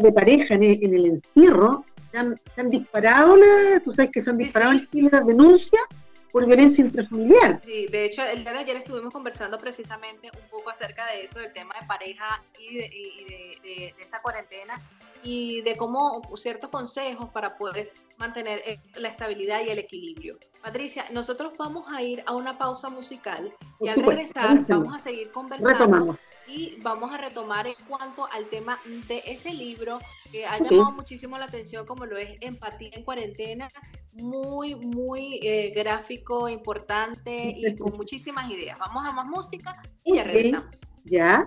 De 0.00 0.12
pareja 0.12 0.54
en 0.54 0.62
el, 0.62 1.06
encierro 1.06 1.84
se 2.10 2.18
han, 2.18 2.70
disparado, 2.70 3.36
tú 3.82 3.90
sabes 3.92 4.10
que 4.10 4.20
se 4.20 4.30
han 4.30 4.38
disparado 4.38 4.72
en 4.72 4.88
Chile 4.90 5.08
las 5.12 5.26
denuncias 5.26 5.82
por 6.30 6.46
violencia 6.46 6.84
intrafamiliar. 6.84 7.60
Sí, 7.64 7.86
de 7.86 8.04
hecho, 8.04 8.22
el 8.22 8.42
día 8.42 8.52
de 8.52 8.58
ayer 8.58 8.76
estuvimos 8.76 9.12
conversando 9.12 9.58
precisamente 9.58 10.30
un 10.34 10.48
poco 10.50 10.70
acerca 10.70 11.06
de 11.10 11.22
eso, 11.22 11.38
del 11.38 11.52
tema 11.52 11.74
de 11.80 11.86
pareja 11.86 12.42
y 12.58 12.76
de, 12.76 13.94
esta 13.98 14.20
cuarentena 14.20 14.80
y 15.22 15.62
de 15.62 15.76
cómo 15.76 16.22
ciertos 16.36 16.70
consejos 16.70 17.30
para 17.30 17.56
poder 17.56 17.92
mantener 18.18 18.62
eh, 18.64 18.80
la 18.96 19.08
estabilidad 19.08 19.60
y 19.64 19.70
el 19.70 19.78
equilibrio. 19.78 20.38
Patricia, 20.62 21.06
nosotros 21.12 21.52
vamos 21.58 21.84
a 21.92 22.02
ir 22.02 22.22
a 22.26 22.34
una 22.34 22.58
pausa 22.58 22.88
musical 22.88 23.52
y 23.80 23.88
al 23.88 23.96
regresar 23.96 24.56
vamos 24.68 24.94
a 24.94 24.98
seguir 24.98 25.30
conversando 25.30 26.16
y 26.46 26.80
vamos 26.82 27.12
a 27.12 27.18
retomar 27.18 27.66
en 27.66 27.74
cuanto 27.88 28.26
al 28.32 28.48
tema 28.48 28.78
de 29.06 29.22
ese 29.26 29.52
libro 29.52 29.98
que 30.30 30.46
ha 30.46 30.58
llamado 30.58 30.92
muchísimo 30.92 31.38
la 31.38 31.46
atención 31.46 31.86
como 31.86 32.06
lo 32.06 32.16
es 32.16 32.30
Empatía 32.40 32.90
en 32.92 33.04
Cuarentena, 33.04 33.68
muy, 34.12 34.74
muy 34.74 35.40
eh, 35.42 35.72
gráfico, 35.74 36.48
importante 36.48 37.54
y 37.56 37.76
con 37.76 37.96
muchísimas 37.96 38.50
ideas. 38.50 38.78
Vamos 38.78 39.04
a 39.06 39.12
más 39.12 39.26
música 39.26 39.80
y 40.04 40.16
ya 40.16 40.24
regresamos. 40.24 40.80
Ya. 41.04 41.46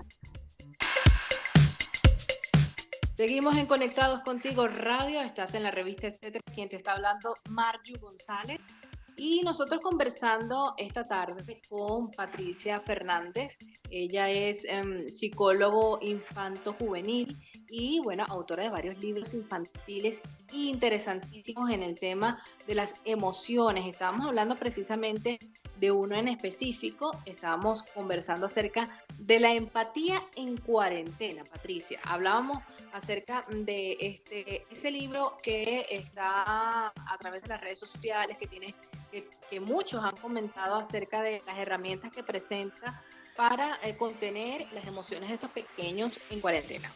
Seguimos 3.14 3.58
en 3.58 3.66
Conectados 3.66 4.22
Contigo 4.22 4.66
Radio, 4.68 5.20
estás 5.20 5.54
en 5.54 5.64
la 5.64 5.70
revista 5.70 6.06
Etcétera, 6.06 6.42
quien 6.54 6.70
te 6.70 6.76
está 6.76 6.92
hablando 6.92 7.34
Marju 7.50 7.98
González. 8.00 8.74
Y 9.18 9.42
nosotros 9.42 9.82
conversando 9.82 10.72
esta 10.78 11.04
tarde 11.04 11.60
con 11.68 12.10
Patricia 12.10 12.80
Fernández, 12.80 13.58
ella 13.90 14.30
es 14.30 14.64
em, 14.64 15.06
psicólogo 15.10 15.98
infanto 16.00 16.72
juvenil 16.72 17.36
y 17.68 18.00
bueno, 18.00 18.24
autora 18.26 18.64
de 18.64 18.70
varios 18.70 18.98
libros 18.98 19.34
infantiles 19.34 20.22
interesantísimos 20.50 21.70
en 21.70 21.82
el 21.82 22.00
tema 22.00 22.42
de 22.66 22.74
las 22.74 22.94
emociones. 23.04 23.86
Estábamos 23.86 24.26
hablando 24.26 24.56
precisamente 24.56 25.38
de 25.78 25.90
uno 25.90 26.14
en 26.14 26.28
específico, 26.28 27.10
estábamos 27.26 27.82
conversando 27.94 28.46
acerca 28.46 28.88
de 29.18 29.38
la 29.38 29.52
empatía 29.52 30.22
en 30.36 30.56
cuarentena, 30.56 31.44
Patricia. 31.44 32.00
Hablábamos 32.04 32.58
acerca 32.92 33.44
de 33.48 33.96
este 34.00 34.64
ese 34.70 34.90
libro 34.90 35.36
que 35.42 35.86
está 35.90 36.88
a 36.88 37.18
través 37.18 37.42
de 37.42 37.48
las 37.48 37.60
redes 37.60 37.78
sociales, 37.78 38.36
que 38.38 38.46
tiene 38.46 38.74
que, 39.10 39.60
muchos 39.60 40.02
han 40.02 40.16
comentado 40.16 40.76
acerca 40.76 41.22
de 41.22 41.42
las 41.46 41.58
herramientas 41.58 42.10
que 42.12 42.22
presenta 42.22 43.02
para 43.36 43.78
eh, 43.82 43.96
contener 43.96 44.66
las 44.72 44.86
emociones 44.86 45.28
de 45.28 45.34
estos 45.34 45.50
pequeños 45.50 46.18
en 46.30 46.40
cuarentena. 46.40 46.90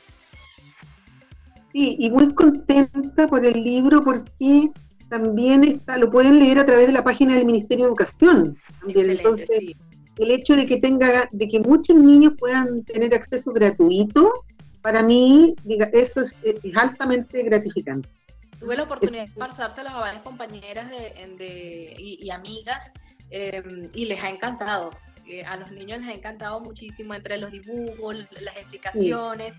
Sí, 1.72 1.96
y 1.98 2.11
muy 2.11 2.32
contenta 2.32 3.26
por 3.28 3.44
el 3.44 3.62
libro 3.62 4.00
porque 4.00 4.70
también 5.09 5.64
está, 5.64 5.98
lo 5.98 6.11
pueden 6.11 6.38
leer 6.38 6.59
a 6.59 6.66
través 6.66 6.87
de 6.87 6.92
la 6.92 7.04
página 7.04 7.35
del 7.35 7.44
Ministerio 7.44 7.85
de 7.85 7.88
Educación. 7.90 8.56
Entonces, 8.88 9.48
el 10.16 10.30
hecho 10.30 10.56
de 10.56 10.66
que 10.66 10.78
tenga, 10.78 11.28
de 11.30 11.48
que 11.48 11.61
muchos 11.61 11.96
niños 11.96 12.35
puedan 12.38 12.82
tener 12.85 13.14
acceso 13.14 13.52
gratuito, 13.52 14.32
para 14.87 15.03
mí, 15.03 15.57
diga, 15.64 15.90
eso 15.92 16.20
es, 16.20 16.37
altamente 16.77 17.42
gratificante. 17.42 18.09
Tuve 18.61 18.77
la 18.77 18.85
oportunidad 18.85 19.27
de 19.27 19.33
pasárselos 19.33 19.92
a 19.92 19.99
varias 19.99 20.22
compañeras 20.22 20.88
de, 20.88 21.96
y, 21.99 22.31
amigas 22.31 22.92
em, 23.31 23.90
y 23.92 24.05
les 24.05 24.22
ha 24.22 24.31
encantado. 24.31 24.90
Eh, 25.27 25.44
a 25.44 25.57
los 25.57 25.72
niños 25.72 25.99
les 26.03 26.11
ha 26.11 26.12
encantado 26.12 26.61
muchísimo 26.61 27.14
entre 27.14 27.37
los 27.37 27.51
dibujos, 27.51 28.14
las 28.40 28.57
explicaciones 28.59 29.57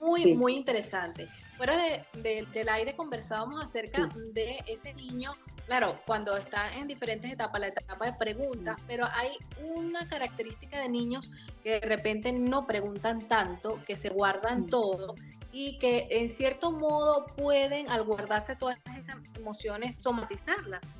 muy, 0.00 0.34
muy 0.36 0.54
interesante. 0.54 1.26
Fuera 1.56 1.76
de, 2.14 2.46
del 2.54 2.68
aire 2.68 2.94
conversábamos 2.94 3.60
acerca 3.60 4.08
de 4.32 4.62
ese 4.68 4.94
niño 4.94 5.32
claro, 5.70 5.94
cuando 6.04 6.36
está 6.36 6.76
en 6.80 6.88
diferentes 6.88 7.32
etapas, 7.32 7.60
la 7.60 7.68
etapa 7.68 8.06
de 8.06 8.12
preguntas, 8.14 8.76
pero 8.88 9.06
hay 9.14 9.28
una 9.76 10.08
característica 10.08 10.80
de 10.80 10.88
niños 10.88 11.30
que 11.62 11.78
de 11.78 11.80
repente 11.86 12.32
no 12.32 12.66
preguntan 12.66 13.20
tanto, 13.20 13.78
que 13.86 13.96
se 13.96 14.08
guardan 14.08 14.66
todo 14.66 15.14
y 15.52 15.78
que 15.78 16.08
en 16.10 16.28
cierto 16.28 16.72
modo 16.72 17.24
pueden, 17.36 17.88
al 17.88 18.02
guardarse 18.02 18.56
todas 18.56 18.80
esas 18.98 19.18
emociones, 19.36 19.96
somatizarlas. 19.96 20.96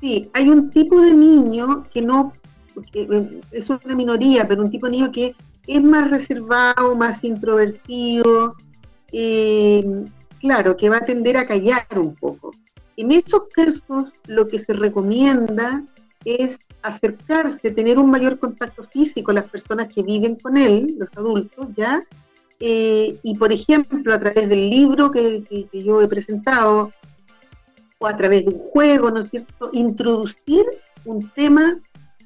Sí, 0.00 0.28
hay 0.34 0.48
un 0.48 0.68
tipo 0.70 1.00
de 1.00 1.14
niño 1.14 1.86
que 1.94 2.02
no, 2.02 2.32
eh, 2.92 3.40
es 3.52 3.70
una 3.70 3.94
minoría, 3.94 4.48
pero 4.48 4.64
un 4.64 4.70
tipo 4.72 4.86
de 4.86 4.92
niño 4.92 5.12
que 5.12 5.36
es 5.68 5.80
más 5.84 6.10
reservado, 6.10 6.96
más 6.96 7.22
introvertido, 7.22 8.56
eh, 9.12 9.84
claro, 10.40 10.76
que 10.76 10.88
va 10.88 10.96
a 10.96 11.04
tender 11.04 11.36
a 11.36 11.46
callar 11.46 11.86
un 11.94 12.16
poco. 12.16 12.50
En 12.98 13.12
esos 13.12 13.44
casos, 13.54 14.14
lo 14.26 14.48
que 14.48 14.58
se 14.58 14.72
recomienda 14.72 15.84
es 16.24 16.58
acercarse, 16.82 17.70
tener 17.70 17.96
un 17.96 18.10
mayor 18.10 18.40
contacto 18.40 18.82
físico 18.82 19.26
con 19.26 19.36
las 19.36 19.48
personas 19.48 19.86
que 19.86 20.02
viven 20.02 20.34
con 20.34 20.56
él, 20.56 20.96
los 20.98 21.16
adultos, 21.16 21.68
¿ya? 21.76 22.02
Eh, 22.58 23.20
y 23.22 23.36
por 23.36 23.52
ejemplo, 23.52 24.12
a 24.12 24.18
través 24.18 24.48
del 24.48 24.68
libro 24.68 25.12
que, 25.12 25.44
yo 25.72 26.00
he 26.00 26.08
presentado, 26.08 26.92
o 27.98 28.06
a 28.08 28.16
través 28.16 28.44
de 28.44 28.50
un 28.50 28.58
juego, 28.58 29.12
¿no 29.12 29.20
es 29.20 29.28
cierto?, 29.28 29.70
introducir 29.72 30.64
un 31.04 31.28
tema 31.30 31.78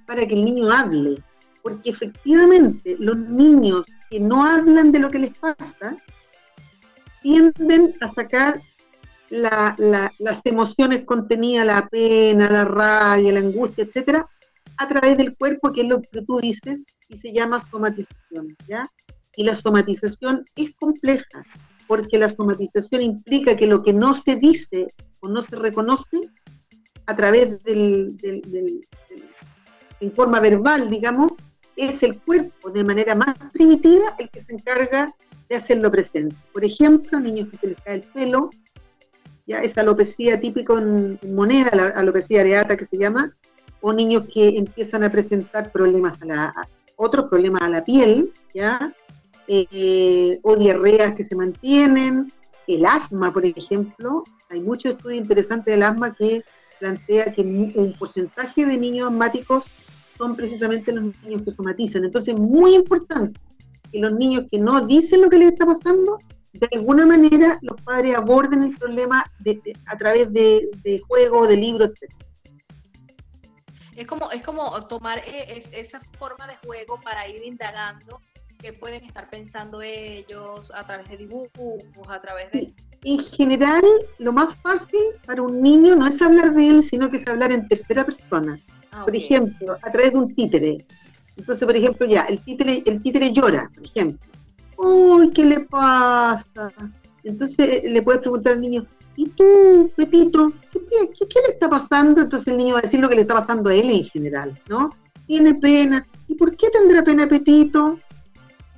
para 0.06 0.26
que 0.26 0.32
el 0.32 0.42
niño 0.42 0.72
hable. 0.72 1.22
Porque 1.62 1.90
efectivamente 1.90 2.96
los 2.98 3.18
niños 3.18 3.88
que 4.08 4.20
no 4.20 4.46
hablan 4.46 4.90
de 4.90 5.00
lo 5.00 5.10
que 5.10 5.18
les 5.18 5.38
pasa 5.38 5.98
tienden 7.20 7.94
a 8.00 8.08
sacar 8.08 8.62
las 9.32 10.40
emociones 10.44 11.04
contenidas, 11.04 11.66
la 11.66 11.88
pena, 11.88 12.50
la 12.50 12.64
rabia, 12.64 13.32
la 13.32 13.40
angustia, 13.40 13.84
etcétera, 13.84 14.28
a 14.76 14.88
través 14.88 15.16
del 15.16 15.36
cuerpo, 15.36 15.72
que 15.72 15.82
es 15.82 15.88
lo 15.88 16.02
que 16.02 16.22
tú 16.22 16.38
dices, 16.40 16.84
y 17.08 17.16
se 17.16 17.32
llama 17.32 17.60
somatización, 17.60 18.56
¿ya? 18.66 18.86
Y 19.36 19.44
la 19.44 19.56
somatización 19.56 20.44
es 20.56 20.74
compleja, 20.76 21.44
porque 21.86 22.18
la 22.18 22.28
somatización 22.28 23.02
implica 23.02 23.56
que 23.56 23.66
lo 23.66 23.82
que 23.82 23.92
no 23.92 24.14
se 24.14 24.36
dice 24.36 24.88
o 25.20 25.28
no 25.28 25.42
se 25.42 25.56
reconoce 25.56 26.20
a 27.06 27.16
través 27.16 27.62
del, 27.64 28.16
en 30.00 30.12
forma 30.12 30.40
verbal, 30.40 30.90
digamos, 30.90 31.32
es 31.76 32.02
el 32.02 32.20
cuerpo 32.20 32.70
de 32.70 32.84
manera 32.84 33.14
más 33.14 33.34
primitiva 33.52 34.14
el 34.18 34.28
que 34.28 34.40
se 34.40 34.54
encarga 34.54 35.12
de 35.48 35.56
hacerlo 35.56 35.90
presente. 35.90 36.36
Por 36.52 36.64
ejemplo, 36.64 37.18
niños 37.18 37.48
que 37.48 37.56
se 37.56 37.66
les 37.68 37.80
cae 37.80 37.94
el 37.96 38.02
pelo, 38.02 38.50
ya 39.46 39.62
esa 39.62 39.80
alopecia 39.80 40.40
típica 40.40 40.74
en, 40.74 41.18
moneda, 41.34 41.70
la 41.74 41.88
alopecia 41.88 42.40
areata 42.40 42.76
que 42.76 42.84
se 42.84 42.98
llama, 42.98 43.32
o 43.80 43.92
niños 43.92 44.24
que 44.32 44.56
empiezan 44.58 45.04
a 45.04 45.10
presentar 45.10 45.72
problemas 45.72 46.20
a 46.22 46.26
la, 46.26 46.54
otros 46.96 47.28
problemas 47.28 47.62
a 47.62 47.68
la 47.68 47.84
piel, 47.84 48.32
ya, 48.54 48.94
eh, 49.48 50.38
o 50.42 50.56
diarreas 50.56 51.14
que 51.14 51.24
se 51.24 51.34
mantienen, 51.34 52.32
el 52.68 52.86
asma, 52.86 53.32
por 53.32 53.44
ejemplo, 53.44 54.22
hay 54.48 54.60
muchos 54.60 54.92
estudios 54.92 55.20
interesantes 55.20 55.72
del 55.74 55.82
asma 55.82 56.14
que 56.14 56.44
plantea 56.78 57.32
que 57.32 57.42
un 57.42 57.94
porcentaje 57.98 58.64
de 58.64 58.76
niños 58.76 59.10
asmáticos 59.10 59.66
son 60.16 60.36
precisamente 60.36 60.92
los 60.92 61.04
niños 61.22 61.42
que 61.42 61.50
somatizan. 61.50 62.04
Entonces, 62.04 62.38
muy 62.38 62.74
importante 62.74 63.40
que 63.90 63.98
los 63.98 64.14
niños 64.14 64.44
que 64.50 64.58
no 64.58 64.80
dicen 64.86 65.22
lo 65.22 65.30
que 65.30 65.38
les 65.38 65.52
está 65.52 65.66
pasando 65.66 66.18
de 66.52 66.68
alguna 66.72 67.06
manera 67.06 67.58
los 67.62 67.80
padres 67.80 68.14
aborden 68.14 68.62
el 68.62 68.76
problema 68.76 69.24
a 69.86 69.96
través 69.96 70.32
de, 70.32 70.68
de 70.82 71.00
juegos, 71.00 71.48
de 71.48 71.56
libros, 71.56 71.90
etc. 71.90 72.12
Es 73.96 74.06
como, 74.06 74.30
es 74.30 74.42
como 74.44 74.86
tomar 74.86 75.18
e, 75.18 75.62
esa 75.72 76.00
forma 76.18 76.46
de 76.46 76.56
juego 76.64 77.00
para 77.02 77.28
ir 77.28 77.42
indagando 77.44 78.20
qué 78.58 78.72
pueden 78.72 79.04
estar 79.04 79.28
pensando 79.28 79.82
ellos 79.82 80.72
a 80.74 80.82
través 80.82 81.08
de 81.08 81.16
dibujos, 81.16 81.82
a 82.08 82.20
través 82.20 82.50
de... 82.52 82.72
En 83.04 83.18
general, 83.18 83.82
lo 84.18 84.32
más 84.32 84.54
fácil 84.56 85.00
para 85.26 85.42
un 85.42 85.60
niño 85.60 85.96
no 85.96 86.06
es 86.06 86.22
hablar 86.22 86.54
de 86.54 86.68
él, 86.68 86.84
sino 86.84 87.10
que 87.10 87.16
es 87.16 87.26
hablar 87.26 87.50
en 87.50 87.66
tercera 87.66 88.04
persona. 88.04 88.60
Ah, 88.92 89.04
por 89.04 89.16
ejemplo, 89.16 89.76
a 89.82 89.90
través 89.90 90.12
de 90.12 90.18
un 90.18 90.34
títere. 90.34 90.86
Entonces, 91.36 91.66
por 91.66 91.76
ejemplo, 91.76 92.06
ya, 92.06 92.22
el 92.26 92.38
títere, 92.44 92.82
el 92.86 93.02
títere 93.02 93.32
llora, 93.32 93.68
por 93.74 93.84
ejemplo 93.84 94.31
uy, 94.82 95.30
¿qué 95.30 95.44
le 95.44 95.60
pasa? 95.60 96.72
Entonces 97.24 97.82
le 97.84 98.02
puedes 98.02 98.20
preguntar 98.20 98.54
al 98.54 98.60
niño, 98.60 98.86
¿y 99.16 99.28
tú, 99.28 99.90
Pepito, 99.96 100.52
¿qué, 100.72 101.40
le 101.46 101.52
está 101.52 101.68
pasando? 101.68 102.20
Entonces 102.20 102.48
el 102.48 102.56
niño 102.56 102.74
va 102.74 102.80
a 102.80 102.82
decir 102.82 103.00
lo 103.00 103.08
que 103.08 103.14
le 103.14 103.22
está 103.22 103.34
pasando 103.34 103.70
a 103.70 103.74
él 103.74 103.90
en 103.90 104.04
general, 104.04 104.58
¿no? 104.68 104.90
Tiene 105.26 105.54
pena. 105.54 106.06
¿Y 106.26 106.34
por 106.34 106.56
qué 106.56 106.68
tendrá 106.70 107.02
pena 107.02 107.28
Pepito? 107.28 107.98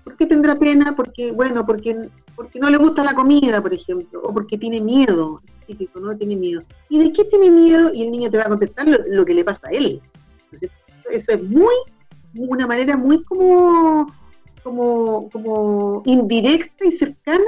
¿Por 0.03 0.17
qué 0.17 0.27
tendrá 0.27 0.57
pena? 0.57 0.95
Porque, 0.95 1.33
bueno, 1.33 1.65
porque, 1.65 2.09
porque 2.37 2.59
no 2.59 2.69
le 2.69 2.77
gusta 2.77 3.03
la 3.03 3.15
comida, 3.15 3.63
por 3.63 3.73
ejemplo, 3.73 4.21
o 4.23 4.35
porque 4.35 4.59
tiene 4.59 4.81
miedo, 4.81 5.41
es 5.43 5.67
típico, 5.67 6.01
¿no? 6.01 6.15
Tiene 6.17 6.37
miedo. 6.37 6.63
¿Y 6.91 6.99
de 6.99 7.13
qué 7.13 7.25
tiene 7.25 7.51
miedo? 7.51 7.91
Y 7.95 8.03
el 8.03 8.11
niño 8.11 8.31
te 8.31 8.37
va 8.37 8.45
a 8.45 8.49
contestar 8.49 8.87
lo, 8.87 8.99
lo 9.09 9.25
que 9.25 9.35
le 9.35 9.45
pasa 9.45 9.69
a 9.69 9.71
él. 9.71 10.03
Entonces, 10.45 10.71
eso 11.11 11.33
es 11.33 11.43
muy, 11.43 11.75
una 12.37 12.67
manera 12.67 12.97
muy 12.97 13.23
como 13.23 14.13
como, 14.65 15.29
como 15.31 16.03
indirecta 16.07 16.85
y 16.85 16.91
cercana 16.91 17.45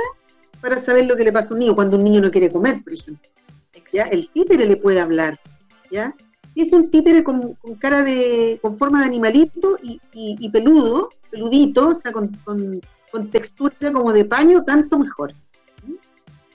para 0.61 0.79
saber 0.79 1.07
lo 1.07 1.17
que 1.17 1.25
le 1.25 1.33
pasa 1.33 1.51
a 1.51 1.55
un 1.55 1.61
niño 1.61 1.75
cuando 1.75 1.97
un 1.97 2.05
niño 2.05 2.21
no 2.21 2.31
quiere 2.31 2.53
comer, 2.53 2.85
por 2.85 2.93
ejemplo. 2.93 3.29
¿ya? 3.93 4.05
El 4.05 4.29
títere 4.29 4.67
le 4.67 4.77
puede 4.77 5.01
hablar, 5.01 5.41
¿ya? 5.91 6.15
Y 6.55 6.63
es 6.63 6.73
un 6.73 6.91
títere 6.91 7.25
con, 7.25 7.55
cara 7.79 8.03
de, 8.03 8.59
con 8.63 8.79
forma 8.79 9.01
de 9.01 9.07
animalito 9.07 9.79
y, 9.83 10.51
peludo, 10.51 11.11
peludito, 11.31 11.89
o 11.89 11.95
sea, 11.95 12.13
con, 12.13 12.81
textura 13.31 13.93
como 13.93 14.13
de 14.13 14.25
paño, 14.25 14.65
tanto 14.65 14.99
mejor. 14.99 15.33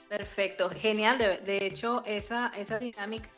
Perfecto, 0.08 0.70
genial. 0.70 1.18
De, 1.18 1.38
de 1.38 1.66
hecho, 1.66 2.02
esa, 2.06 2.52
esa 2.56 2.78
dinámica 2.78 3.28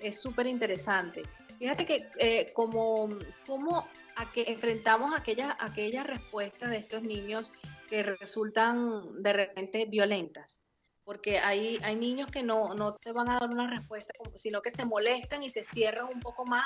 es 0.00 0.18
súper 0.18 0.46
interesante. 0.46 1.22
Fíjate 1.58 1.86
que 1.86 2.08
eh, 2.18 2.52
como, 2.54 3.08
como 3.46 3.86
a 4.16 4.30
que 4.32 4.44
enfrentamos 4.46 5.12
aquellas 5.14 5.54
aquella 5.58 6.04
respuestas 6.04 6.70
de 6.70 6.78
estos 6.78 7.02
niños 7.02 7.50
que 7.88 8.02
resultan 8.02 9.22
de 9.22 9.32
repente 9.32 9.86
violentas, 9.86 10.62
porque 11.04 11.38
hay, 11.38 11.78
hay 11.82 11.96
niños 11.96 12.30
que 12.30 12.42
no, 12.42 12.74
no 12.74 12.94
te 12.94 13.12
van 13.12 13.28
a 13.28 13.40
dar 13.40 13.50
una 13.50 13.68
respuesta, 13.68 14.14
sino 14.36 14.62
que 14.62 14.70
se 14.70 14.84
molestan 14.84 15.42
y 15.42 15.50
se 15.50 15.64
cierran 15.64 16.06
un 16.06 16.20
poco 16.20 16.44
más 16.46 16.64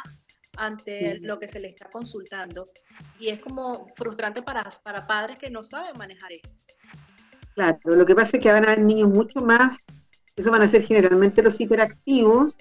ante 0.57 1.19
lo 1.21 1.39
que 1.39 1.49
se 1.49 1.61
les 1.61 1.73
está 1.73 1.89
consultando. 1.91 2.67
Y 3.19 3.29
es 3.29 3.41
como 3.41 3.89
frustrante 3.95 4.43
para, 4.43 4.71
para 4.83 5.07
padres 5.07 5.39
que 5.39 5.51
no 5.51 5.63
saben 5.63 5.97
manejar 5.99 6.33
esto. 6.33 6.51
Claro, 7.55 7.79
lo 7.85 8.05
que 8.05 8.15
pasa 8.15 8.37
es 8.37 8.43
que 8.43 8.53
van 8.53 8.65
a 8.65 8.73
haber 8.73 8.85
niños 8.85 9.09
mucho 9.09 9.41
más, 9.41 9.79
eso 10.37 10.51
van 10.51 10.63
a 10.63 10.69
ser 10.69 10.85
generalmente 10.85 11.43
los 11.43 11.59
hiperactivos, 11.59 12.55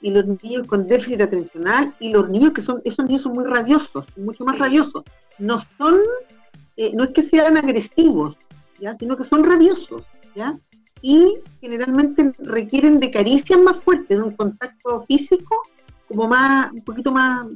y 0.00 0.10
los 0.10 0.26
niños 0.26 0.66
con 0.66 0.86
déficit 0.86 1.20
atencional 1.20 1.94
y 1.98 2.10
los 2.10 2.28
niños 2.28 2.52
que 2.52 2.62
son, 2.62 2.80
esos 2.84 3.04
niños 3.06 3.22
son 3.22 3.32
muy 3.32 3.44
rabiosos, 3.44 4.04
mucho 4.16 4.44
más 4.44 4.58
rabiosos. 4.58 5.02
No 5.38 5.58
son, 5.58 5.96
eh, 6.76 6.92
no 6.94 7.04
es 7.04 7.10
que 7.10 7.22
sean 7.22 7.56
agresivos, 7.56 8.36
¿ya? 8.78 8.94
sino 8.94 9.16
que 9.16 9.24
son 9.24 9.44
rabiosos, 9.44 10.02
¿ya? 10.34 10.58
Y 11.00 11.38
generalmente 11.60 12.32
requieren 12.38 12.98
de 13.00 13.10
caricias 13.10 13.58
más 13.58 13.76
fuertes, 13.82 14.18
de 14.18 14.24
un 14.24 14.34
contacto 14.34 15.02
físico 15.02 15.62
como 16.08 16.26
más, 16.26 16.72
un 16.72 16.82
poquito 16.82 17.12
más, 17.12 17.46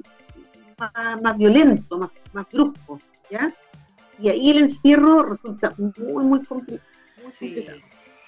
más, 1.22 1.38
violento, 1.38 1.98
más, 1.98 2.10
más 2.32 2.46
brusco, 2.52 2.98
¿ya? 3.30 3.52
Y 4.18 4.28
ahí 4.28 4.50
el 4.50 4.58
encierro 4.58 5.22
resulta 5.24 5.74
muy, 5.78 6.24
muy 6.24 6.44
complicado. 6.44 6.88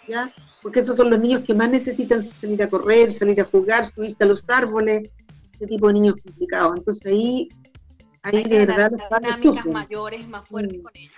¿Ya? 0.09 0.33
porque 0.65 0.81
esos 0.81 0.97
son 0.97 1.11
los 1.11 1.21
niños 1.21 1.43
que 1.45 1.53
más 1.53 1.69
necesitan 1.69 2.23
salir 2.23 2.63
a 2.63 2.71
correr, 2.71 3.13
salir 3.13 3.39
a 3.39 3.45
jugar, 3.45 3.85
subirse 3.85 4.25
a 4.25 4.27
los 4.27 4.49
árboles, 4.49 5.11
ese 5.53 5.67
tipo 5.67 5.89
de 5.89 5.93
niños 5.93 6.15
complicados. 6.25 6.79
Entonces 6.79 7.07
ahí, 7.07 7.49
ahí 8.23 8.43
de 8.45 8.65
verdad 8.65 8.91
los 8.91 9.21
dinámicas 9.21 9.67
mayores 9.67 10.27
más 10.27 10.49
fuertes 10.49 10.83
con 10.83 10.93
ellos. 10.95 11.13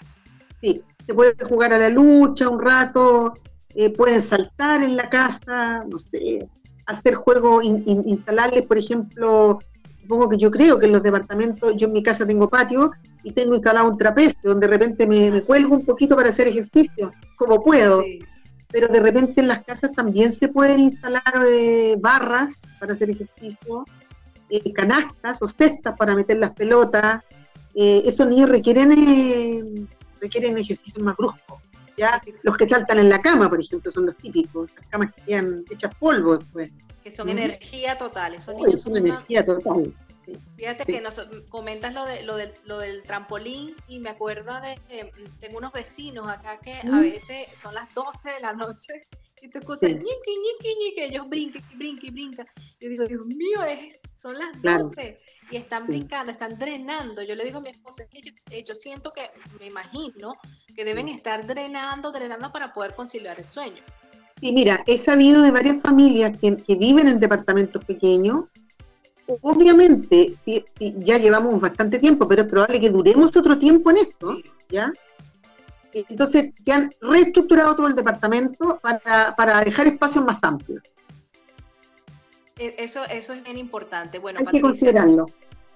Sí, 0.61 0.83
se 1.07 1.15
puede 1.15 1.33
jugar 1.45 1.73
a 1.73 1.79
la 1.79 1.89
lucha 1.89 2.49
un 2.49 2.61
rato, 2.61 3.35
eh, 3.77 3.89
pueden 3.91 4.21
saltar 4.21 4.83
en 4.83 4.97
la 4.97 5.09
casa, 5.09 5.85
no 5.89 5.97
sé, 5.97 6.49
hacer 6.87 7.15
juegos, 7.15 7.65
instalarles, 7.65 8.67
por 8.67 8.79
ejemplo, 8.79 9.61
supongo 10.01 10.29
que 10.29 10.39
yo 10.39 10.51
creo 10.51 10.81
que 10.81 10.87
en 10.87 10.93
los 10.93 11.05
departamentos, 11.05 11.73
yo 11.77 11.87
en 11.87 11.93
mi 11.93 12.03
casa 12.03 12.27
tengo 12.27 12.49
patio 12.49 12.91
y 13.23 13.31
tengo 13.31 13.55
instalado 13.55 13.89
un 13.89 13.97
trapecio 13.97 14.41
donde 14.43 14.67
de 14.67 14.73
repente 14.73 15.07
me, 15.07 15.31
me 15.31 15.43
cuelgo 15.43 15.77
un 15.77 15.85
poquito 15.85 16.17
para 16.17 16.31
hacer 16.31 16.49
ejercicio, 16.49 17.13
como 17.37 17.63
puedo. 17.63 18.03
Sí 18.03 18.19
pero 18.71 18.89
de 18.89 19.01
repente 19.01 19.41
en 19.41 19.49
las 19.49 19.65
casas 19.65 19.93
también 19.93 20.33
se 20.33 20.49
pueden 20.49 20.81
instalar 20.81 21.23
eh, 21.49 21.97
barras 21.99 22.59
para 22.81 22.93
hacer 22.93 23.11
ejercicio, 23.11 23.85
eh, 24.51 24.73
canastas 24.73 25.43
o 25.43 25.49
cestas 25.49 25.97
para 25.97 26.15
meter 26.15 26.39
las 26.39 26.53
pelotas. 26.53 27.25
Eh, 27.75 28.03
esos 28.05 28.27
niños 28.27 28.49
requieren, 28.49 29.89
requieren 30.21 30.59
ejercicios 30.59 31.03
más 31.03 31.17
bruscos. 31.17 31.61
¿ya? 31.97 32.21
Los 32.43 32.57
que 32.57 32.67
saltan 32.67 32.99
en 32.99 33.09
la 33.09 33.21
cama, 33.21 33.49
por 33.49 33.61
ejemplo, 33.61 33.91
son 33.91 34.07
los 34.07 34.17
típicos, 34.17 34.75
las 34.77 34.87
camas 34.89 35.13
que 35.15 35.23
quedan 35.23 35.65
hechas 35.71 35.95
polvo 35.95 36.39
después. 36.39 36.71
Que 37.03 37.11
son 37.11 37.29
energía 37.29 37.97
total. 37.97 38.35
Esos 38.35 38.57
niños 38.57 38.83
son 38.83 38.97
energía 38.97 39.45
total. 39.45 39.95
Fíjate 40.57 40.85
que 40.85 41.01
nos 41.01 41.21
comentas 41.49 41.95
lo, 41.95 42.05
de, 42.05 42.23
lo, 42.23 42.37
lo 42.65 42.79
del 42.79 43.03
trampolín 43.03 43.75
y 43.87 44.01
me 44.01 44.11
acuerdo 44.11 44.53
de 44.61 44.75
que 44.89 45.13
tengo 45.41 45.59
unos 45.59 45.73
vecinos 45.73 46.27
acá 46.29 46.59
que 46.59 46.75
a 46.75 47.01
veces 47.01 47.47
son 47.55 47.75
las 47.75 47.93
12 47.95 48.33
de 48.33 48.41
la 48.41 48.53
noche 48.53 49.03
y 49.43 49.49
tú 49.49 49.59
escuchas 49.59 49.91
ñiqui, 49.91 50.03
ñiqui, 50.05 50.75
ñiqui, 50.83 51.01
ellos 51.03 51.29
brincan 51.29 51.63
y 51.73 51.77
brincan 51.77 52.07
y 52.07 52.11
brincan. 52.11 52.47
Yo 52.81 52.89
digo, 52.89 53.07
Dios 53.07 53.27
mío, 53.27 53.63
es, 53.65 54.01
son 54.17 54.37
las 54.39 54.61
12 54.63 55.19
y 55.51 55.57
están 55.57 55.87
brincando, 55.87 56.33
están 56.33 56.59
drenando. 56.59 57.23
Yo 57.23 57.35
le 57.35 57.45
digo 57.45 57.59
a 57.59 57.63
mi 57.63 57.71
esposa, 57.71 58.03
es 58.03 58.09
que 58.09 58.21
yo, 58.23 58.33
eh, 58.51 58.65
yo 58.67 58.75
siento 58.75 59.13
que, 59.13 59.31
me 59.61 59.67
imagino, 59.67 60.35
que 60.75 60.85
deben 60.85 61.09
estar 61.09 61.47
drenando, 61.47 62.11
drenando 62.11 62.51
para 62.51 62.73
poder 62.73 62.95
conciliar 62.95 63.39
el 63.39 63.47
sueño. 63.47 63.83
Y 64.41 64.53
mira, 64.53 64.83
he 64.87 64.99
sabido 64.99 65.41
de 65.43 65.51
varias 65.51 65.81
familias 65.81 66.37
que, 66.39 66.57
que 66.57 66.75
viven 66.75 67.09
en 67.09 67.21
departamentos 67.21 67.85
pequeños 67.85 68.51
obviamente, 69.43 70.31
si, 70.33 70.65
ya 70.99 71.19
llevamos 71.19 71.61
bastante 71.61 71.99
tiempo, 71.99 72.27
pero 72.29 72.43
es 72.43 72.49
probable 72.49 72.81
que 72.81 72.91
duremos 72.91 73.37
otro 73.37 73.59
tiempo 73.59 73.91
en 73.91 73.99
esto, 73.99 74.39
¿ya? 74.69 74.93
Entonces, 75.93 76.53
que 76.65 76.73
han 76.73 76.91
reestructurado 77.01 77.75
todo 77.75 77.87
el 77.87 77.95
departamento 77.95 78.79
para, 78.81 79.65
dejar 79.65 79.87
espacios 79.87 80.25
más 80.25 80.43
amplios. 80.45 80.83
E, 82.59 82.75
eso, 82.79 83.05
eso 83.05 83.33
es 83.33 83.43
bien 83.43 83.57
importante. 83.57 84.19
Bueno, 84.19 84.41
Hay 84.41 84.47
que 84.47 84.61
considerarlo. 84.61 85.27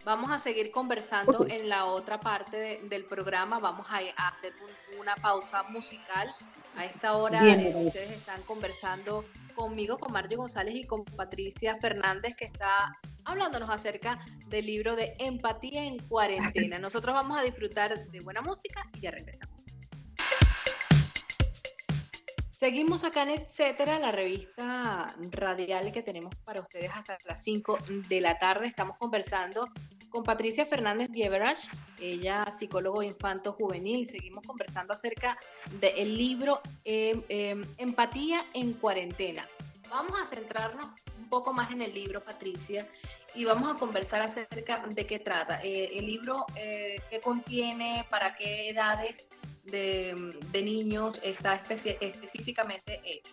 Vamos 0.04 0.30
a 0.30 0.38
seguir 0.38 0.70
conversando 0.70 1.46
en 1.46 1.68
la 1.68 1.84
otra 1.84 2.18
parte 2.18 2.80
del 2.88 3.04
programa. 3.04 3.58
Vamos 3.58 3.86
a, 3.90 4.28
hacer 4.28 4.54
una 4.98 5.14
pausa 5.16 5.62
musical. 5.64 6.34
A 6.76 6.84
esta 6.86 7.16
hora 7.16 7.46
eh, 7.46 7.74
ustedes 7.84 8.12
están 8.12 8.40
conversando 8.42 9.24
conmigo, 9.54 9.98
con 9.98 10.12
Mario 10.12 10.38
González 10.38 10.74
y 10.74 10.84
con 10.84 11.04
Patricia 11.04 11.76
Fernández, 11.76 12.34
que 12.34 12.46
está 12.46 12.92
hablándonos 13.24 13.68
acerca 13.68 14.18
del 14.46 14.66
libro 14.66 14.96
de 14.96 15.14
Empatía 15.18 15.84
en 15.84 15.98
Cuarentena. 15.98 16.78
Nosotros 16.78 17.14
vamos 17.14 17.38
a 17.38 17.42
disfrutar 17.42 18.08
de 18.08 18.20
buena 18.20 18.40
música 18.40 18.82
y 18.94 19.00
ya 19.00 19.10
regresamos. 19.10 19.59
Seguimos 22.60 23.04
acá 23.04 23.22
en 23.22 23.30
Etcétera, 23.30 23.98
la 23.98 24.10
revista 24.10 25.06
radial 25.30 25.92
que 25.92 26.02
tenemos 26.02 26.34
para 26.44 26.60
ustedes 26.60 26.90
hasta 26.94 27.16
las 27.24 27.42
5 27.42 27.78
de 28.06 28.20
la 28.20 28.36
tarde. 28.36 28.66
Estamos 28.66 28.98
conversando 28.98 29.66
con 30.10 30.24
Patricia 30.24 30.66
Fernández 30.66 31.08
Bieberach, 31.10 31.58
ella 31.98 32.44
psicólogo 32.52 33.02
infanto 33.02 33.54
juvenil. 33.54 34.06
Seguimos 34.06 34.46
conversando 34.46 34.92
acerca 34.92 35.38
del 35.80 36.14
libro 36.14 36.60
em, 36.84 37.22
em, 37.30 37.64
Empatía 37.78 38.44
en 38.52 38.74
Cuarentena. 38.74 39.48
Vamos 39.88 40.20
a 40.20 40.26
centrarnos 40.26 40.86
un 41.18 41.30
poco 41.30 41.54
más 41.54 41.72
en 41.72 41.80
el 41.80 41.94
libro, 41.94 42.20
Patricia, 42.20 42.86
y 43.34 43.46
vamos 43.46 43.74
a 43.74 43.78
conversar 43.78 44.20
acerca 44.20 44.86
de 44.86 45.06
qué 45.06 45.18
trata. 45.18 45.62
Eh, 45.62 45.96
el 45.98 46.04
libro, 46.04 46.44
eh, 46.56 47.00
qué 47.08 47.22
contiene, 47.22 48.04
para 48.10 48.34
qué 48.34 48.68
edades 48.68 49.30
de, 49.64 50.32
niños 50.52 51.20
está 51.22 51.54
específicamente 51.54 53.00
hecho? 53.04 53.32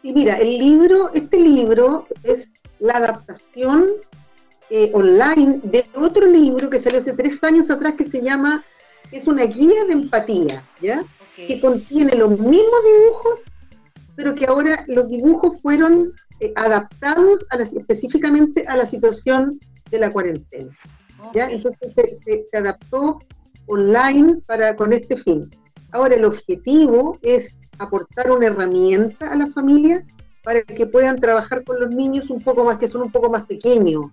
Sí, 0.00 0.12
mira, 0.12 0.36
el 0.36 0.58
libro, 0.58 1.10
este 1.14 1.38
libro 1.38 2.06
es 2.22 2.48
la 2.78 2.98
adaptación 2.98 3.86
eh, 4.70 4.90
online 4.92 5.60
de 5.62 5.84
otro 5.94 6.26
libro 6.26 6.68
que 6.68 6.78
salió 6.78 6.98
hace 6.98 7.12
tres 7.12 7.42
años 7.44 7.70
atrás 7.70 7.94
que 7.96 8.04
se 8.04 8.22
llama, 8.22 8.64
es 9.12 9.26
una 9.26 9.44
guía 9.44 9.84
de 9.84 9.92
empatía, 9.92 10.64
¿ya? 10.80 11.04
Que 11.36 11.60
contiene 11.60 12.14
los 12.14 12.30
mismos 12.30 12.80
dibujos, 12.84 13.42
pero 14.14 14.34
que 14.34 14.46
ahora 14.46 14.84
los 14.86 15.08
dibujos 15.08 15.60
fueron 15.60 16.12
eh, 16.40 16.52
adaptados 16.56 17.44
a 17.50 17.56
específicamente 17.56 18.64
a 18.66 18.76
la 18.76 18.86
situación 18.86 19.58
de 19.90 19.98
la 19.98 20.10
cuarentena. 20.10 20.70
¿ya? 21.32 21.50
Entonces 21.50 21.94
se, 21.94 22.42
se 22.42 22.56
adaptó 22.56 23.18
online 23.66 24.38
para, 24.46 24.76
con 24.76 24.92
este 24.92 25.16
fin. 25.16 25.50
Ahora, 25.92 26.14
el 26.14 26.24
objetivo 26.24 27.18
es 27.22 27.56
aportar 27.78 28.30
una 28.30 28.46
herramienta 28.46 29.30
a 29.30 29.36
la 29.36 29.46
familia 29.46 30.04
para 30.42 30.62
que 30.62 30.86
puedan 30.86 31.20
trabajar 31.20 31.64
con 31.64 31.80
los 31.80 31.94
niños 31.94 32.30
un 32.30 32.40
poco 32.40 32.64
más, 32.64 32.78
que 32.78 32.88
son 32.88 33.02
un 33.02 33.10
poco 33.10 33.30
más 33.30 33.46
pequeños, 33.46 34.06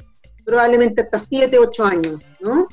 probablemente 0.45 1.01
hasta 1.01 1.19
7, 1.19 1.59
8 1.59 1.85
años, 1.85 2.23
¿no? 2.39 2.67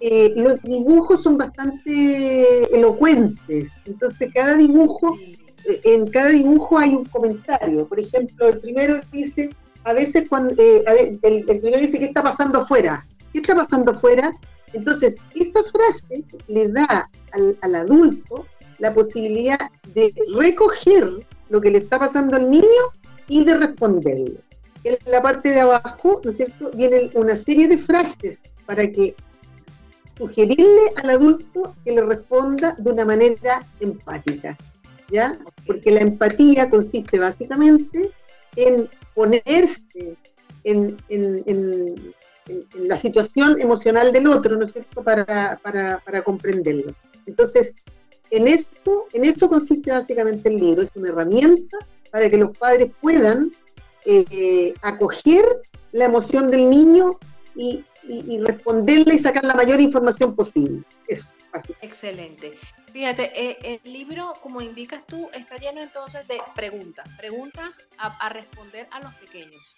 Eh, 0.00 0.32
los 0.36 0.60
dibujos 0.62 1.22
son 1.22 1.38
bastante 1.38 2.76
elocuentes, 2.76 3.70
entonces 3.84 4.30
cada 4.34 4.56
dibujo, 4.56 5.16
eh, 5.66 5.80
en 5.84 6.10
cada 6.10 6.30
dibujo 6.30 6.78
hay 6.78 6.94
un 6.94 7.04
comentario. 7.04 7.86
Por 7.86 8.00
ejemplo, 8.00 8.48
el 8.48 8.58
primero 8.58 9.00
dice, 9.12 9.50
a 9.84 9.92
veces 9.92 10.28
cuando, 10.28 10.54
eh, 10.58 11.18
el, 11.22 11.44
el, 11.48 11.60
primero 11.60 11.78
dice, 11.78 11.98
¿qué 11.98 12.06
está 12.06 12.22
pasando 12.22 12.60
afuera? 12.60 13.06
¿Qué 13.32 13.38
está 13.38 13.54
pasando 13.54 13.92
afuera? 13.92 14.32
Entonces, 14.74 15.16
esa 15.34 15.62
frase 15.62 16.24
le 16.48 16.68
da 16.68 17.08
al, 17.32 17.74
adulto 17.74 18.46
la 18.78 18.92
posibilidad 18.92 19.58
de 19.94 20.12
recoger 20.34 21.26
lo 21.48 21.60
que 21.60 21.70
le 21.70 21.78
está 21.78 21.98
pasando 21.98 22.36
al 22.36 22.50
niño 22.50 22.84
y 23.28 23.44
de 23.44 23.56
responderle. 23.56 24.40
En 24.82 24.98
la 25.06 25.22
parte 25.22 25.50
de 25.50 25.60
abajo, 25.60 26.20
¿no 26.22 26.30
es 26.30 26.36
cierto?, 26.36 26.70
vienen 26.74 27.10
una 27.14 27.36
serie 27.36 27.68
de 27.68 27.78
frases 27.78 28.40
para 28.66 28.90
que 28.90 29.14
sugerirle 30.18 30.90
al 30.96 31.10
adulto 31.10 31.74
que 31.84 31.92
le 31.92 32.02
responda 32.02 32.74
de 32.76 32.90
una 32.90 33.04
manera 33.04 33.64
empática, 33.80 34.56
¿ya? 35.10 35.38
Porque 35.66 35.90
la 35.90 36.00
empatía 36.00 36.68
consiste 36.68 37.18
básicamente 37.18 38.10
en 38.56 38.88
ponerse 39.14 40.16
en, 40.64 40.96
en, 41.08 42.14
la 42.74 42.96
situación 42.98 43.60
emocional 43.60 44.12
del 44.12 44.26
otro, 44.26 44.56
¿no 44.56 44.64
es 44.64 44.72
cierto?, 44.72 45.02
para, 45.02 46.22
comprenderlo. 46.24 46.94
Entonces, 47.26 47.76
en 48.30 48.48
esto, 48.48 49.06
en 49.12 49.24
eso 49.24 49.48
consiste 49.48 49.90
básicamente 49.90 50.48
el 50.48 50.56
libro, 50.56 50.82
es 50.82 50.90
una 50.94 51.10
herramienta 51.10 51.78
para 52.10 52.28
que 52.28 52.36
los 52.36 52.56
padres 52.56 52.90
puedan 53.00 53.50
eh, 54.04 54.74
acoger 54.82 55.44
la 55.92 56.06
emoción 56.06 56.50
del 56.50 56.68
niño 56.68 57.18
y, 57.54 57.84
responderle 58.44 59.14
y 59.14 59.18
sacar 59.18 59.44
la 59.44 59.54
mayor 59.54 59.80
información 59.80 60.34
posible. 60.34 60.82
Eso, 61.08 61.26
Excelente. 61.80 62.52
Fíjate, 62.92 63.30
eh, 63.34 63.80
el 63.84 63.92
libro, 63.92 64.34
como 64.42 64.60
indicas 64.60 65.06
tú, 65.06 65.30
está 65.32 65.56
lleno 65.56 65.80
entonces 65.80 66.26
de 66.28 66.40
preguntas, 66.54 67.08
preguntas 67.16 67.88
a 67.96 68.28
responder 68.28 68.88
a 68.90 69.00
los 69.00 69.14
pequeños. 69.14 69.73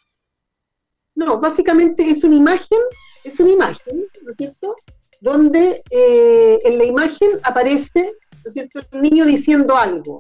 No, 1.17 1.41
básicamente 1.41 2.09
es 2.09 2.23
una 2.25 2.37
imagen, 2.37 2.79
es 3.25 3.41
una 3.41 3.51
imagen, 3.51 4.05
¿no 4.23 4.31
es 4.31 4.37
cierto? 4.37 4.77
Donde 5.21 5.83
eh, 5.91 6.59
en 6.63 6.77
la 6.79 6.85
imagen 6.85 7.31
aparece, 7.43 8.13
¿no 8.45 8.49
es 8.49 8.53
cierto?, 8.53 8.81
el 8.93 9.01
niño 9.01 9.25
diciendo 9.25 9.77
algo, 9.77 10.19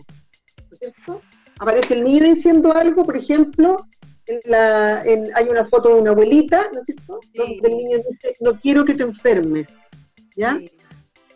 ¿no 0.58 0.72
es 0.72 0.78
cierto? 0.78 1.20
Aparece 1.58 1.94
el 1.94 2.04
niño 2.04 2.24
diciendo 2.24 2.72
algo, 2.72 3.04
por 3.04 3.16
ejemplo, 3.16 3.76
hay 4.50 5.48
una 5.48 5.66
foto 5.66 5.90
de 5.90 6.00
una 6.00 6.10
abuelita, 6.10 6.66
¿no 6.72 6.80
es 6.80 6.86
cierto? 6.86 7.20
Donde 7.34 7.68
el 7.68 7.76
niño 7.76 7.98
dice, 7.98 8.34
no 8.40 8.58
quiero 8.58 8.84
que 8.86 8.94
te 8.94 9.02
enfermes, 9.02 9.68
¿ya? 10.34 10.58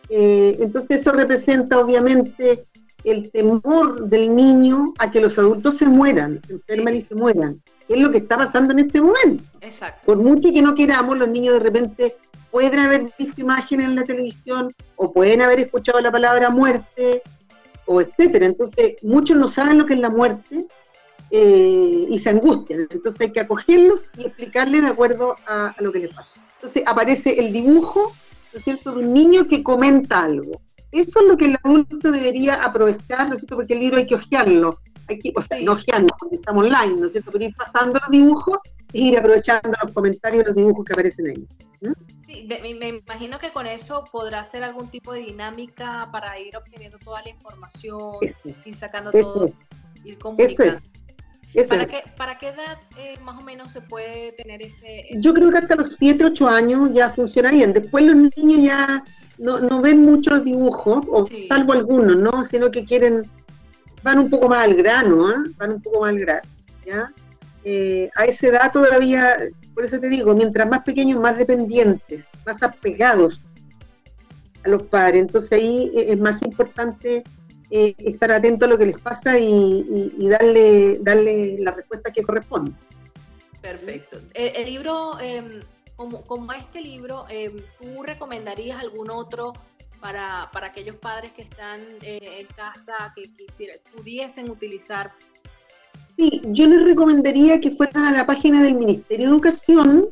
Eh, 0.08 0.56
entonces 0.58 1.02
eso 1.02 1.12
representa 1.12 1.78
obviamente 1.78 2.64
el 3.04 3.30
temor 3.30 4.08
del 4.08 4.34
niño 4.34 4.92
a 4.98 5.10
que 5.10 5.20
los 5.20 5.38
adultos 5.38 5.76
se 5.76 5.86
mueran, 5.86 6.38
se 6.38 6.54
enfermen 6.54 6.96
y 6.96 7.00
se 7.00 7.14
mueran 7.14 7.60
es 7.94 8.00
lo 8.00 8.10
que 8.10 8.18
está 8.18 8.36
pasando 8.36 8.72
en 8.72 8.80
este 8.80 9.00
momento. 9.00 9.42
Exacto. 9.60 10.06
Por 10.06 10.18
mucho 10.18 10.52
que 10.52 10.62
no 10.62 10.74
queramos, 10.74 11.18
los 11.18 11.28
niños 11.28 11.54
de 11.54 11.60
repente 11.60 12.16
pueden 12.50 12.78
haber 12.78 13.06
visto 13.18 13.40
imágenes 13.40 13.86
en 13.86 13.96
la 13.96 14.04
televisión 14.04 14.72
o 14.96 15.12
pueden 15.12 15.42
haber 15.42 15.60
escuchado 15.60 16.00
la 16.00 16.12
palabra 16.12 16.50
muerte 16.50 17.22
o 17.86 18.00
etcétera. 18.00 18.46
Entonces, 18.46 18.96
muchos 19.02 19.36
no 19.36 19.48
saben 19.48 19.78
lo 19.78 19.86
que 19.86 19.94
es 19.94 20.00
la 20.00 20.10
muerte 20.10 20.66
eh, 21.30 22.06
y 22.08 22.18
se 22.18 22.30
angustian. 22.30 22.86
Entonces 22.90 23.20
hay 23.20 23.32
que 23.32 23.40
acogerlos 23.40 24.08
y 24.16 24.22
explicarles 24.22 24.82
de 24.82 24.88
acuerdo 24.88 25.34
a, 25.46 25.74
lo 25.80 25.90
que 25.90 26.00
les 26.00 26.14
pasa. 26.14 26.30
Entonces 26.56 26.84
aparece 26.86 27.40
el 27.40 27.52
dibujo, 27.52 28.12
¿no 28.52 28.58
es 28.58 28.62
cierto?, 28.62 28.92
de 28.92 29.00
un 29.00 29.12
niño 29.12 29.48
que 29.48 29.64
comenta 29.64 30.20
algo. 30.20 30.60
Eso 30.92 31.20
es 31.20 31.28
lo 31.28 31.36
que 31.36 31.46
el 31.46 31.58
adulto 31.62 32.10
debería 32.10 32.64
aprovechar, 32.64 33.28
¿no 33.28 33.34
es 33.34 33.40
cierto?, 33.40 33.56
porque 33.56 33.74
el 33.74 33.80
libro 33.80 33.98
hay 33.98 34.06
que 34.06 34.16
ojearlo 34.16 34.78
o 35.36 35.42
sea, 35.42 35.98
no 35.98 36.06
porque 36.18 36.36
estamos 36.36 36.64
online, 36.64 36.96
¿no 36.96 37.06
es 37.06 37.12
cierto? 37.12 37.30
Pero 37.32 37.44
ir 37.44 37.54
pasando 37.56 37.98
los 38.00 38.10
dibujos 38.10 38.58
e 38.92 38.98
ir 39.00 39.18
aprovechando 39.18 39.72
los 39.82 39.92
comentarios 39.92 40.42
y 40.42 40.46
los 40.46 40.56
dibujos 40.56 40.84
que 40.84 40.92
aparecen 40.92 41.26
ahí. 41.28 41.48
Sí, 42.26 42.48
me 42.78 42.88
imagino 42.88 43.38
que 43.38 43.50
con 43.52 43.66
eso 43.66 44.04
podrá 44.10 44.40
hacer 44.40 44.62
algún 44.62 44.88
tipo 44.88 45.12
de 45.12 45.20
dinámica 45.20 46.08
para 46.12 46.38
ir 46.38 46.56
obteniendo 46.56 46.98
toda 46.98 47.22
la 47.22 47.30
información, 47.30 48.16
y 48.64 48.74
sacando 48.74 49.10
todo, 49.10 49.50
ir 50.04 50.18
comunicando. 50.18 50.64
Eso 50.64 50.76
es. 50.76 50.90
¿Para, 52.16 52.38
qué, 52.38 52.48
edad 52.48 52.78
eh, 52.96 53.18
más 53.22 53.42
o 53.42 53.44
menos 53.44 53.72
se 53.72 53.80
puede 53.80 54.30
tener 54.32 54.62
este, 54.62 55.08
Yo 55.16 55.34
creo 55.34 55.50
que 55.50 55.58
hasta 55.58 55.74
los 55.74 55.96
7, 55.96 56.26
8 56.26 56.48
años 56.48 56.92
ya 56.92 57.10
funciona 57.10 57.50
bien. 57.50 57.72
Después 57.72 58.04
los 58.04 58.14
niños 58.14 58.62
ya 58.62 59.02
no, 59.40 59.58
no 59.58 59.80
ven 59.80 60.02
muchos 60.02 60.44
dibujos, 60.44 61.04
o 61.08 61.26
salvo 61.48 61.72
algunos, 61.72 62.16
¿no? 62.16 62.44
Sino 62.44 62.70
que 62.70 62.84
quieren 62.84 63.22
van 64.02 64.18
un 64.18 64.30
poco 64.30 64.48
más 64.48 64.64
al 64.64 64.74
grano, 64.74 65.30
¿eh? 65.30 65.50
van 65.58 65.72
un 65.72 65.82
poco 65.82 66.00
más 66.00 66.10
al 66.10 66.18
grano, 66.20 66.48
¿ya? 66.86 67.12
eh, 67.64 68.10
a 68.16 68.24
esa 68.24 68.48
edad 68.48 68.72
todavía, 68.72 69.36
por 69.74 69.84
eso 69.84 70.00
te 70.00 70.08
digo, 70.08 70.34
mientras 70.34 70.68
más 70.68 70.82
pequeños, 70.82 71.20
más 71.20 71.36
dependientes, 71.36 72.24
más 72.46 72.62
apegados 72.62 73.40
a 74.64 74.68
los 74.68 74.82
padres. 74.84 75.22
Entonces 75.22 75.52
ahí 75.52 75.90
es 75.94 76.18
más 76.18 76.42
importante 76.42 77.22
eh, 77.70 77.94
estar 77.98 78.32
atento 78.32 78.64
a 78.64 78.68
lo 78.68 78.78
que 78.78 78.86
les 78.86 79.00
pasa 79.00 79.38
y, 79.38 80.28
darle, 80.28 80.98
darle 81.00 81.56
la 81.60 81.72
respuesta 81.72 82.12
que 82.12 82.22
corresponde. 82.22 82.72
Perfecto. 83.60 84.18
El, 84.32 84.64
libro, 84.64 85.20
em, 85.20 85.60
como, 86.00 86.22
como, 86.22 86.50
este 86.54 86.80
libro, 86.80 87.26
em, 87.28 87.52
¿tú 87.78 88.02
recomendarías 88.02 88.80
algún 88.80 89.10
otro 89.10 89.52
para, 90.00 90.48
para 90.50 90.68
aquellos 90.68 90.96
padres 90.96 91.30
que 91.32 91.42
están 91.42 91.78
eh, 92.00 92.38
en 92.40 92.46
casa, 92.56 93.12
que 93.14 93.24
quisieran, 93.34 93.76
pudiesen 93.94 94.50
utilizar 94.50 95.10
Sí, 96.16 96.40
yo 96.46 96.66
les 96.68 96.84
recomendaría 96.84 97.60
que 97.60 97.72
fueran 97.72 98.04
a 98.04 98.12
la 98.12 98.24
página 98.24 98.62
del 98.62 98.76
Ministerio 98.76 99.26
de 99.26 99.32
Educación, 99.34 100.08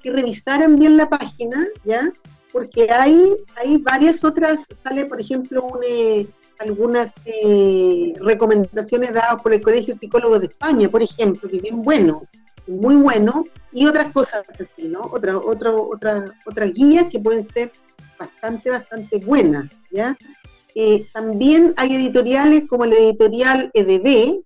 que 0.00 0.12
revisaran 0.12 0.78
bien 0.78 0.96
la 0.96 1.08
página, 1.08 1.66
¿ya? 1.84 2.12
Porque 2.52 2.92
hay, 2.92 3.34
hay 3.56 3.78
varias 3.78 4.22
otras, 4.22 4.64
sale 4.80 5.06
por 5.06 5.20
ejemplo 5.20 5.66
eh, 5.84 6.24
algunas 6.60 7.12
eh, 7.24 8.14
recomendaciones 8.20 9.12
dadas 9.12 9.42
por 9.42 9.52
el 9.52 9.60
Colegio 9.60 9.92
Psicólogo 9.92 10.38
de 10.38 10.46
España, 10.46 10.88
por 10.88 11.02
ejemplo, 11.02 11.48
que 11.48 11.60
bien 11.60 11.82
bueno, 11.82 12.22
muy 12.66 12.94
bueno, 12.96 13.44
y 13.72 13.86
otras 13.86 14.12
cosas 14.12 14.44
así, 14.48 14.88
¿no? 14.88 15.00
Otra, 15.02 15.36
otra, 15.38 15.72
otra, 15.72 16.24
otras 16.46 16.72
guías 16.72 17.08
que 17.10 17.18
pueden 17.18 17.42
ser 17.42 17.72
bastante, 18.18 18.70
bastante 18.70 19.18
buenas, 19.18 19.70
¿ya? 19.90 20.16
Eh, 20.74 21.06
también 21.12 21.74
hay 21.76 21.94
editoriales 21.94 22.68
como 22.68 22.86
la 22.86 22.96
editorial 22.96 23.70
EDB, 23.74 24.42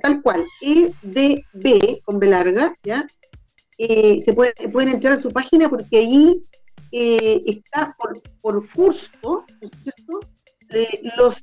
tal 0.00 0.22
cual, 0.22 0.44
EDB, 0.60 2.02
con 2.04 2.18
B 2.18 2.26
larga, 2.26 2.74
¿ya? 2.82 3.06
Eh, 3.78 4.20
se 4.20 4.32
puede, 4.32 4.52
pueden 4.70 4.90
entrar 4.90 5.14
a 5.14 5.18
su 5.18 5.30
página 5.30 5.68
porque 5.68 5.98
ahí 5.98 6.42
eh, 6.92 7.42
está 7.46 7.94
por, 7.98 8.20
por 8.40 8.70
curso, 8.70 9.44
los 11.16 11.42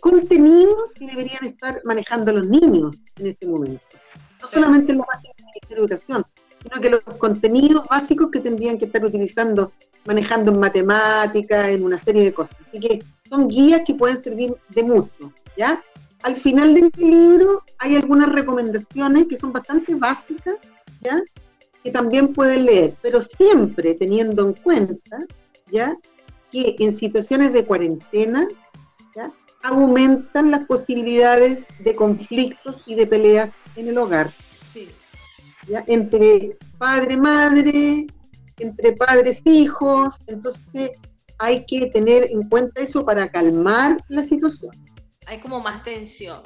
contenidos 0.00 0.94
que 0.94 1.06
deberían 1.06 1.44
estar 1.44 1.80
manejando 1.84 2.32
los 2.32 2.48
niños 2.48 2.96
en 3.16 3.26
este 3.28 3.46
momento. 3.46 3.84
No 4.46 4.62
solamente 4.62 4.92
en 4.92 4.98
la 4.98 5.04
página 5.04 5.32
del 5.36 5.46
Ministerio 5.46 5.76
de 5.76 5.80
Educación, 5.82 6.24
sino 6.62 6.80
que 6.80 6.90
los 6.90 7.04
contenidos 7.18 7.86
básicos 7.88 8.30
que 8.30 8.40
tendrían 8.40 8.78
que 8.78 8.86
estar 8.86 9.04
utilizando, 9.04 9.72
manejando 10.06 10.52
en 10.52 10.60
matemática, 10.60 11.70
en 11.70 11.84
una 11.84 11.98
serie 11.98 12.24
de 12.24 12.32
cosas. 12.32 12.56
Así 12.66 12.80
que 12.80 13.02
son 13.28 13.48
guías 13.48 13.82
que 13.86 13.94
pueden 13.94 14.18
servir 14.18 14.54
de 14.70 14.82
mucho, 14.82 15.32
¿ya? 15.56 15.82
al 16.22 16.36
final 16.36 16.74
de 16.74 16.90
mi 16.96 17.10
libro 17.10 17.62
hay 17.78 17.96
algunas 17.96 18.28
recomendaciones 18.28 19.26
que 19.28 19.36
son 19.36 19.52
bastante 19.52 19.94
básicas, 19.94 20.56
¿ya? 21.00 21.22
que 21.84 21.90
también 21.90 22.32
pueden 22.32 22.66
leer, 22.66 22.94
pero 23.00 23.22
siempre 23.22 23.94
teniendo 23.94 24.44
en 24.44 24.54
cuenta 24.54 25.18
¿ya? 25.70 25.96
que 26.50 26.74
en 26.78 26.92
situaciones 26.92 27.52
de 27.52 27.64
cuarentena 27.64 28.48
¿ya? 29.14 29.32
aumentan 29.62 30.50
las 30.50 30.66
posibilidades 30.66 31.66
de 31.78 31.94
conflictos 31.94 32.82
y 32.86 32.96
de 32.96 33.06
peleas 33.06 33.52
en 33.76 33.88
el 33.88 33.98
hogar. 33.98 34.32
¿ya? 35.68 35.84
Entre 35.86 36.56
padre-madre, 36.78 38.06
entre 38.58 38.92
padres-hijos, 38.92 40.16
entonces 40.26 40.90
hay 41.38 41.66
que 41.66 41.86
tener 41.86 42.28
en 42.30 42.48
cuenta 42.48 42.80
eso 42.80 43.04
para 43.04 43.28
calmar 43.28 43.96
la 44.08 44.24
situación 44.24 44.72
hay 45.26 45.40
como 45.40 45.60
más 45.60 45.82
tensión. 45.82 46.40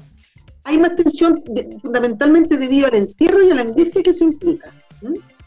Hay 0.64 0.78
más 0.78 0.96
tensión 0.96 1.42
fundamentalmente 1.80 2.56
debido 2.56 2.88
al 2.88 2.94
encierro 2.94 3.42
y 3.42 3.50
a 3.50 3.54
la 3.54 3.62
angustia 3.62 4.02
que 4.02 4.10
eso 4.10 4.24
implica. 4.24 4.72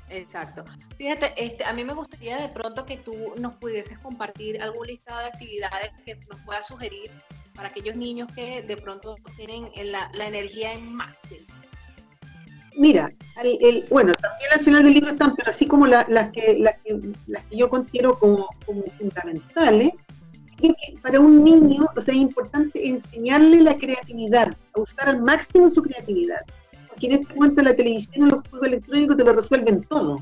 Exacto. 0.09 0.63
Fíjate, 0.97 1.33
este, 1.43 1.65
a 1.65 1.73
mí 1.73 1.83
me 1.83 1.93
gustaría 1.93 2.37
de 2.37 2.49
pronto 2.49 2.85
que 2.85 2.97
tú 2.97 3.13
nos 3.37 3.55
pudieses 3.55 3.97
compartir 3.99 4.61
algún 4.61 4.87
listado 4.87 5.19
de 5.19 5.25
actividades 5.25 5.91
que 6.05 6.15
nos 6.15 6.39
puedas 6.45 6.67
sugerir 6.67 7.11
para 7.55 7.69
aquellos 7.69 7.95
niños 7.95 8.31
que 8.33 8.61
de 8.61 8.77
pronto 8.77 9.15
tienen 9.35 9.69
la, 9.91 10.09
energía 10.27 10.73
en 10.73 10.93
máximo. 10.93 11.45
Mira, 12.75 13.11
el, 13.43 13.85
bueno, 13.89 14.13
también 14.13 14.51
al 14.53 14.61
final 14.61 14.83
del 14.83 14.93
libro 14.93 15.11
están, 15.11 15.35
pero 15.35 15.51
así 15.51 15.67
como 15.67 15.87
las, 15.87 16.05
que, 16.31 16.57
las, 16.59 16.75
que, 16.83 16.99
las 17.27 17.43
que 17.45 17.57
yo 17.57 17.69
considero 17.69 18.17
como, 18.17 18.47
como 18.65 18.83
fundamentales, 18.97 19.91
que 20.57 20.73
para 21.01 21.19
un 21.19 21.43
niño, 21.43 21.87
o 21.95 22.01
sea, 22.01 22.13
es 22.13 22.19
importante 22.19 22.87
enseñarle 22.87 23.61
la 23.61 23.77
creatividad, 23.77 24.55
a 24.73 24.79
usar 24.79 25.09
al 25.09 25.21
máximo 25.21 25.69
su 25.69 25.81
creatividad. 25.81 26.41
Porque 26.87 27.07
en 27.07 27.13
este 27.13 27.33
momento 27.33 27.61
la 27.61 27.75
televisión 27.75 28.27
y 28.27 28.31
los 28.31 28.47
juegos 28.49 28.67
electrónicos 28.67 29.17
te 29.17 29.23
lo 29.23 29.33
resuelven 29.33 29.81
todo. 29.83 30.17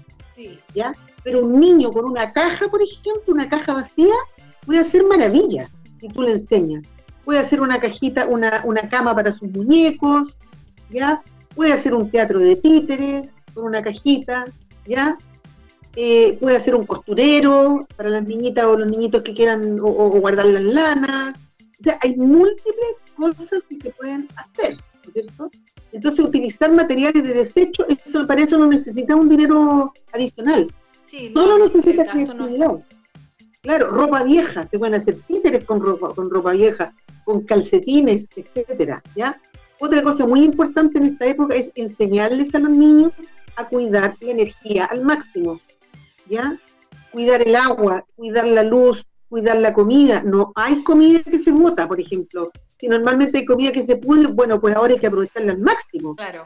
¿Ya? 0.73 0.91
Pero 1.23 1.45
un 1.45 1.59
niño 1.59 1.91
con 1.91 2.05
una 2.05 2.33
caja, 2.33 2.67
por 2.67 2.81
ejemplo, 2.81 3.33
una 3.33 3.47
caja 3.47 3.73
vacía, 3.73 4.15
puede 4.65 4.79
hacer 4.79 5.03
maravillas 5.03 5.69
si 5.99 6.07
tú 6.07 6.23
le 6.23 6.31
enseñas. 6.31 6.83
Puede 7.23 7.39
hacer 7.39 7.61
una 7.61 7.79
cajita, 7.79 8.25
una, 8.25 8.63
una 8.65 8.89
cama 8.89 9.13
para 9.13 9.31
sus 9.31 9.51
muñecos, 9.51 10.39
¿ya? 10.89 11.21
Puede 11.55 11.73
hacer 11.73 11.93
un 11.93 12.09
teatro 12.09 12.39
de 12.39 12.55
títeres 12.55 13.33
con 13.53 13.65
una 13.65 13.81
cajita, 13.81 14.45
¿ya? 14.85 15.17
Eh, 15.95 16.37
puede 16.39 16.59
ser 16.59 16.75
un 16.75 16.85
costurero 16.85 17.85
para 17.97 18.09
las 18.09 18.25
niñitas 18.25 18.65
o 18.65 18.77
los 18.77 18.87
niñitos 18.87 19.23
que 19.23 19.33
quieran 19.33 19.77
o, 19.81 20.09
guardar 20.09 20.45
las 20.45 20.63
lanas. 20.63 21.37
O 21.79 21.83
sea, 21.83 21.99
hay 22.01 22.15
múltiples 22.15 23.03
cosas 23.15 23.63
que 23.67 23.75
se 23.75 23.89
pueden 23.89 24.27
hacer, 24.35 24.75
¿no 24.75 25.07
es 25.07 25.13
cierto? 25.13 25.51
Entonces, 25.91 26.23
utilizar 26.23 26.71
materiales 26.71 27.23
de 27.23 27.33
desecho, 27.33 27.85
eso, 27.87 28.25
para 28.25 28.41
eso 28.41 28.57
no 28.57 28.67
necesita 28.67 29.15
un 29.15 29.27
dinero 29.27 29.91
adicional. 30.13 30.73
Sí, 31.05 31.31
Solo 31.33 31.57
necesita 31.57 32.05
creatividad. 32.05 32.79
Claro, 33.61 33.89
ropa 33.89 34.23
vieja, 34.23 34.65
se 34.65 34.79
pueden 34.79 34.95
hacer 34.95 35.15
títeres 35.27 35.65
con 35.65 35.81
ropa, 35.81 36.13
con 36.15 36.29
ropa 36.29 36.51
vieja, 36.53 36.93
con 37.25 37.41
calcetines, 37.41 38.27
etcétera, 38.35 39.03
¿ya? 39.15 39.39
Otra 39.81 40.03
cosa 40.03 40.27
muy 40.27 40.43
importante 40.43 40.99
en 40.99 41.05
esta 41.05 41.25
época 41.25 41.55
es 41.55 41.71
enseñarles 41.75 42.53
a 42.53 42.59
los 42.59 42.77
niños 42.77 43.11
a 43.55 43.67
cuidar 43.67 44.15
la 44.21 44.31
energía 44.31 44.85
al 44.85 45.01
máximo. 45.03 45.59
¿ya? 46.29 46.57
Cuidar 47.11 47.41
el 47.41 47.55
agua, 47.55 48.05
cuidar 48.15 48.47
la 48.47 48.63
luz, 48.63 49.05
cuidar 49.27 49.57
la 49.57 49.73
comida. 49.73 50.23
No 50.23 50.51
hay 50.55 50.83
comida 50.83 51.21
que 51.23 51.39
se 51.39 51.51
bota, 51.51 51.87
por 51.87 51.99
ejemplo. 51.99 52.51
Si 52.79 52.87
normalmente 52.87 53.39
hay 53.39 53.45
comida 53.45 53.71
que 53.71 53.83
se 53.83 53.97
pudre, 53.97 54.27
bueno, 54.27 54.61
pues 54.61 54.75
ahora 54.75 54.93
hay 54.93 54.99
que 54.99 55.07
aprovecharla 55.07 55.53
al 55.53 55.59
máximo. 55.59 56.15
Claro. 56.15 56.45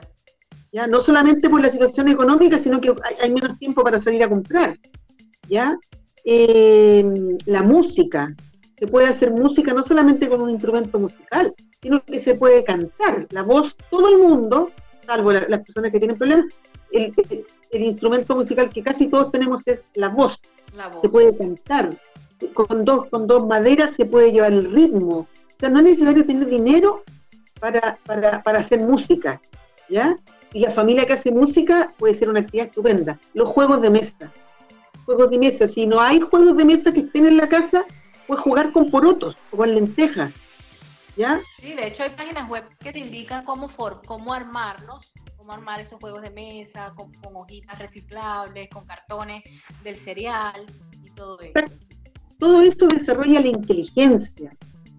¿Ya? 0.72 0.88
No 0.88 1.02
solamente 1.02 1.50
por 1.50 1.62
la 1.62 1.70
situación 1.70 2.08
económica, 2.08 2.58
sino 2.58 2.82
que 2.82 2.94
hay, 3.22 3.32
menos 3.32 3.58
tiempo 3.60 3.84
para 3.84 4.00
salir 4.00 4.24
a 4.24 4.30
comprar. 4.30 4.78
¿Ya? 5.48 5.78
Em, 6.24 7.38
la 7.46 7.62
música. 7.62 8.34
Se 8.78 8.88
puede 8.88 9.08
hacer 9.08 9.32
música 9.32 9.74
no 9.74 9.84
solamente 9.84 10.28
con 10.28 10.42
un 10.42 10.50
instrumento 10.50 11.00
musical, 11.00 11.54
sino 11.86 12.04
que 12.04 12.18
se 12.18 12.34
puede 12.34 12.64
cantar. 12.64 13.28
La 13.30 13.44
voz, 13.44 13.76
todo 13.92 14.10
el 14.10 14.18
mundo, 14.18 14.72
salvo 15.06 15.32
las 15.32 15.60
personas 15.60 15.92
que 15.92 16.00
tienen 16.00 16.18
problemas, 16.18 16.46
el, 16.92 17.14
el 17.70 17.84
instrumento 17.84 18.36
musical 18.36 18.72
que 18.72 18.82
casi 18.82 19.06
todos 19.06 19.32
tenemos 19.32 19.62
es 19.68 19.86
la 19.94 20.10
voz. 20.10 20.40
Se 21.04 21.10
puede 21.10 21.38
cantar. 21.38 21.92
Con 22.56 22.86
dos, 22.86 23.06
con 23.06 23.28
dos 23.28 23.46
maderas 23.46 23.92
se 23.92 24.06
puede 24.06 24.32
llevar 24.32 24.52
el 24.54 24.72
ritmo. 24.72 25.16
O 25.18 25.60
sea, 25.60 25.70
no 25.70 25.78
es 25.78 25.86
necesario 25.86 26.26
tener 26.26 26.48
dinero 26.48 27.04
para, 27.60 28.00
para, 28.04 28.60
hacer 28.60 28.80
música. 28.80 29.40
¿Ya? 29.88 30.18
Y 30.54 30.62
la 30.62 30.72
familia 30.72 31.06
que 31.06 31.14
hace 31.14 31.32
música 31.32 31.94
puede 32.00 32.16
ser 32.16 32.30
una 32.30 32.40
actividad 32.40 32.66
estupenda. 32.66 33.20
Los 33.36 33.50
juegos 33.50 33.80
de 33.84 33.92
mesa. 33.92 34.32
Juegos 35.06 35.30
de 35.30 35.38
mesa. 35.38 35.68
Si 35.68 35.86
no 35.86 36.02
hay 36.02 36.20
juegos 36.20 36.58
de 36.58 36.66
mesa 36.66 36.92
que 36.92 37.02
estén 37.02 37.28
en 37.28 37.38
la 37.38 37.48
casa, 37.48 37.86
puedes 38.26 38.44
jugar 38.44 38.72
con 38.72 38.90
porotos 38.90 39.38
o 39.52 39.58
con 39.58 39.76
lentejas. 39.76 40.34
¿Ya? 41.18 41.40
Sí, 41.60 41.74
de 41.74 41.88
hecho 41.88 42.04
hay 42.04 42.10
páginas 42.10 42.50
web 42.50 42.66
que 42.80 42.92
te 42.92 43.00
indican 43.00 43.46
cómo, 43.46 43.70
for, 43.70 44.02
cómo 44.06 44.34
armarlos 44.34 45.14
cómo 45.46 45.54
armar 45.54 45.80
esos 45.80 46.00
juegos 46.00 46.24
de 46.24 46.32
mesa, 46.32 46.92
con, 46.96 47.12
hojitas 47.36 47.78
reciclables, 47.78 48.68
con 48.68 48.84
cartones 48.84 49.44
del 49.84 49.96
cereal 49.96 50.66
y 51.04 51.10
todo 51.12 51.40
eso. 51.40 51.54
Todo 52.40 52.62
eso 52.64 52.88
desarrolla 52.88 53.42
la 53.42 53.50
inteligencia, 53.50 54.50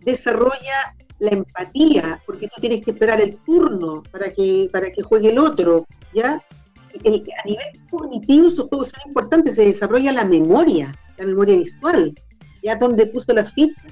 desarrolla 0.05 0.95
la 1.19 1.31
empatía, 1.31 2.23
porque 2.25 2.47
tú 2.47 2.61
tienes 2.61 2.85
que 2.85 2.93
esperar 2.93 3.21
el 3.21 3.37
turno 3.39 4.05
para 4.05 4.31
que, 4.31 4.69
para 4.73 4.93
que 4.93 5.03
juegue 5.03 5.31
el 5.31 5.39
otro, 5.39 5.85
¿ya? 6.15 6.35
a 6.35 7.47
nivel 7.47 7.67
cognitivo 7.91 8.47
esos 8.47 8.69
juegos 8.69 8.91
son 8.91 9.01
importantes, 9.07 9.57
se 9.57 9.67
desarrolla 9.67 10.13
la 10.13 10.25
memoria, 10.25 10.95
la 11.19 11.27
memoria 11.27 11.57
visual, 11.57 12.15
ya 12.63 12.77
donde 12.77 13.07
puso 13.07 13.35
la 13.35 13.45
ficha, 13.45 13.83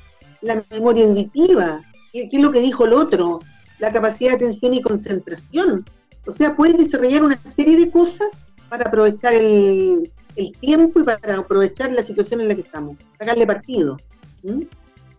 la 0.40 0.64
memoria 0.70 1.04
auditiva, 1.04 1.82
qué 2.14 2.28
es 2.32 2.40
lo 2.40 2.52
que 2.52 2.60
dijo 2.60 2.84
el 2.84 2.92
otro, 2.92 3.40
la 3.78 3.92
capacidad 3.92 4.30
de 4.30 4.36
atención 4.36 4.72
y 4.72 4.80
concentración, 4.80 5.84
o 6.26 6.32
sea, 6.32 6.54
puedes 6.56 6.78
desarrollar 6.78 7.24
una 7.24 7.38
serie 7.54 7.76
de 7.76 7.90
cosas 7.90 8.28
para 8.68 8.88
aprovechar 8.88 9.34
el, 9.34 10.10
tiempo 10.60 11.00
y 11.00 11.04
para 11.04 11.38
aprovechar 11.38 11.92
la 11.92 12.02
situación 12.02 12.40
en 12.40 12.48
la 12.48 12.54
que 12.54 12.62
estamos, 12.62 12.96
sacarle 13.18 13.46
partido. 13.46 13.96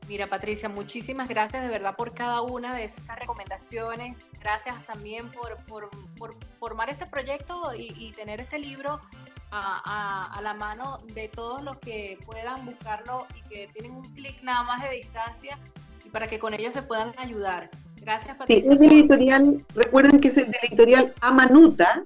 Mira, 0.07 0.27
Patricia, 0.27 0.69
muchísimas 0.69 1.29
gracias 1.29 1.63
de 1.63 1.69
verdad 1.69 1.95
por 1.95 2.11
cada 2.11 2.41
una 2.41 2.75
de 2.75 2.83
esas 2.83 3.17
recomendaciones. 3.17 4.27
Gracias 4.41 4.75
también 4.85 5.31
por, 5.31 5.57
formar 6.59 6.89
este 6.89 7.05
proyecto 7.07 7.71
y, 7.77 8.11
tener 8.11 8.41
este 8.41 8.59
libro 8.59 8.99
a, 9.51 10.39
la 10.43 10.53
mano 10.53 10.99
de 11.13 11.29
todos 11.29 11.63
los 11.63 11.77
que 11.77 12.19
puedan 12.25 12.65
buscarlo 12.65 13.25
y 13.35 13.41
que 13.49 13.69
tienen 13.73 13.93
un 13.93 14.03
clic 14.13 14.41
nada 14.43 14.63
más 14.63 14.81
de 14.83 14.95
distancia 14.97 15.57
y 16.05 16.09
para 16.09 16.27
que 16.27 16.39
con 16.39 16.53
ellos 16.53 16.73
se 16.73 16.81
puedan 16.81 17.11
ayudar. 17.17 17.69
Gracias, 18.01 18.37
Patricia. 18.37 18.63
Sí, 18.63 18.69
es 18.71 18.79
del 18.79 18.91
editorial, 18.91 19.65
recuerden 19.73 20.19
que 20.19 20.27
es 20.27 20.35
del 20.35 20.53
editorial 20.63 21.13
Amanuta, 21.21 22.03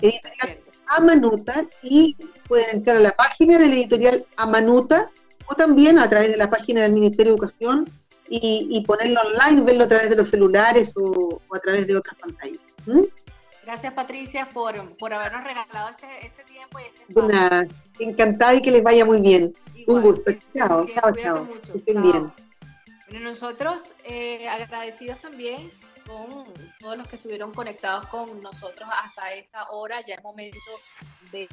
editorial 0.00 0.58
Amanuta, 0.86 1.64
y 1.82 2.16
pueden 2.46 2.76
entrar 2.76 2.96
a 2.96 3.00
la 3.00 3.12
página 3.12 3.58
del 3.58 3.72
editorial 3.72 4.26
Amanuta 4.36 5.10
o 5.46 5.54
también 5.54 5.98
a 5.98 6.08
través 6.08 6.30
de 6.30 6.36
la 6.36 6.50
página 6.50 6.82
del 6.82 6.92
Ministerio 6.92 7.32
de 7.32 7.36
Educación 7.36 7.88
y, 8.32 8.84
ponerlo 8.86 9.20
online, 9.22 9.62
verlo 9.62 9.84
a 9.84 9.88
través 9.88 10.10
de 10.10 10.16
los 10.16 10.28
celulares 10.28 10.94
o, 10.96 11.40
a 11.52 11.58
través 11.58 11.86
de 11.86 11.96
otras 11.96 12.16
pantallas. 12.16 12.60
Gracias 13.64 13.92
Patricia 13.92 14.48
por, 14.48 14.74
habernos 15.12 15.44
regalado 15.44 15.90
este, 15.90 16.26
este 16.26 16.44
tiempo 16.44 16.78
y 16.78 16.82
este 16.82 17.18
Una, 17.18 17.66
encantada 17.98 18.54
y 18.54 18.62
que 18.62 18.70
les 18.70 18.82
vaya 18.82 19.04
muy 19.04 19.20
bien. 19.20 19.54
Un 19.86 20.02
gusto. 20.02 20.30
Chao, 20.52 20.86
chao, 20.86 21.12
chao. 21.14 21.48
Estén 21.74 22.02
bien. 22.02 22.49
Bueno, 23.10 23.30
nosotros 23.30 23.94
eh, 24.04 24.48
agradecidos 24.48 25.18
también 25.18 25.70
con 26.06 26.44
todos 26.78 26.96
los 26.96 27.08
que 27.08 27.16
estuvieron 27.16 27.52
conectados 27.52 28.06
con 28.06 28.40
nosotros 28.40 28.88
hasta 29.02 29.32
esta 29.34 29.68
hora. 29.70 30.00
Ya 30.06 30.14
es 30.14 30.22
momento 30.22 30.58
de 31.32 31.48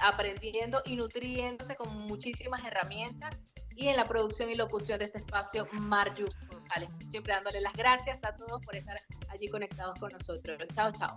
aprendiendo 0.00 0.82
y 0.84 0.96
nutriéndose 0.96 1.76
con 1.76 1.94
muchísimas 2.06 2.64
herramientas 2.64 3.42
y 3.76 3.88
en 3.88 3.96
la 3.96 4.04
producción 4.04 4.50
y 4.50 4.56
locución 4.56 4.98
de 4.98 5.04
este 5.04 5.18
espacio 5.18 5.66
Marju 5.72 6.26
González. 6.50 6.88
Siempre 7.10 7.34
dándole 7.34 7.60
las 7.60 7.72
gracias 7.74 8.24
a 8.24 8.34
todos 8.34 8.64
por 8.64 8.74
estar 8.74 8.96
allí 9.28 9.48
conectados 9.48 9.98
con 10.00 10.10
nosotros. 10.12 10.58
Chao, 10.74 10.90
chao. 10.92 11.16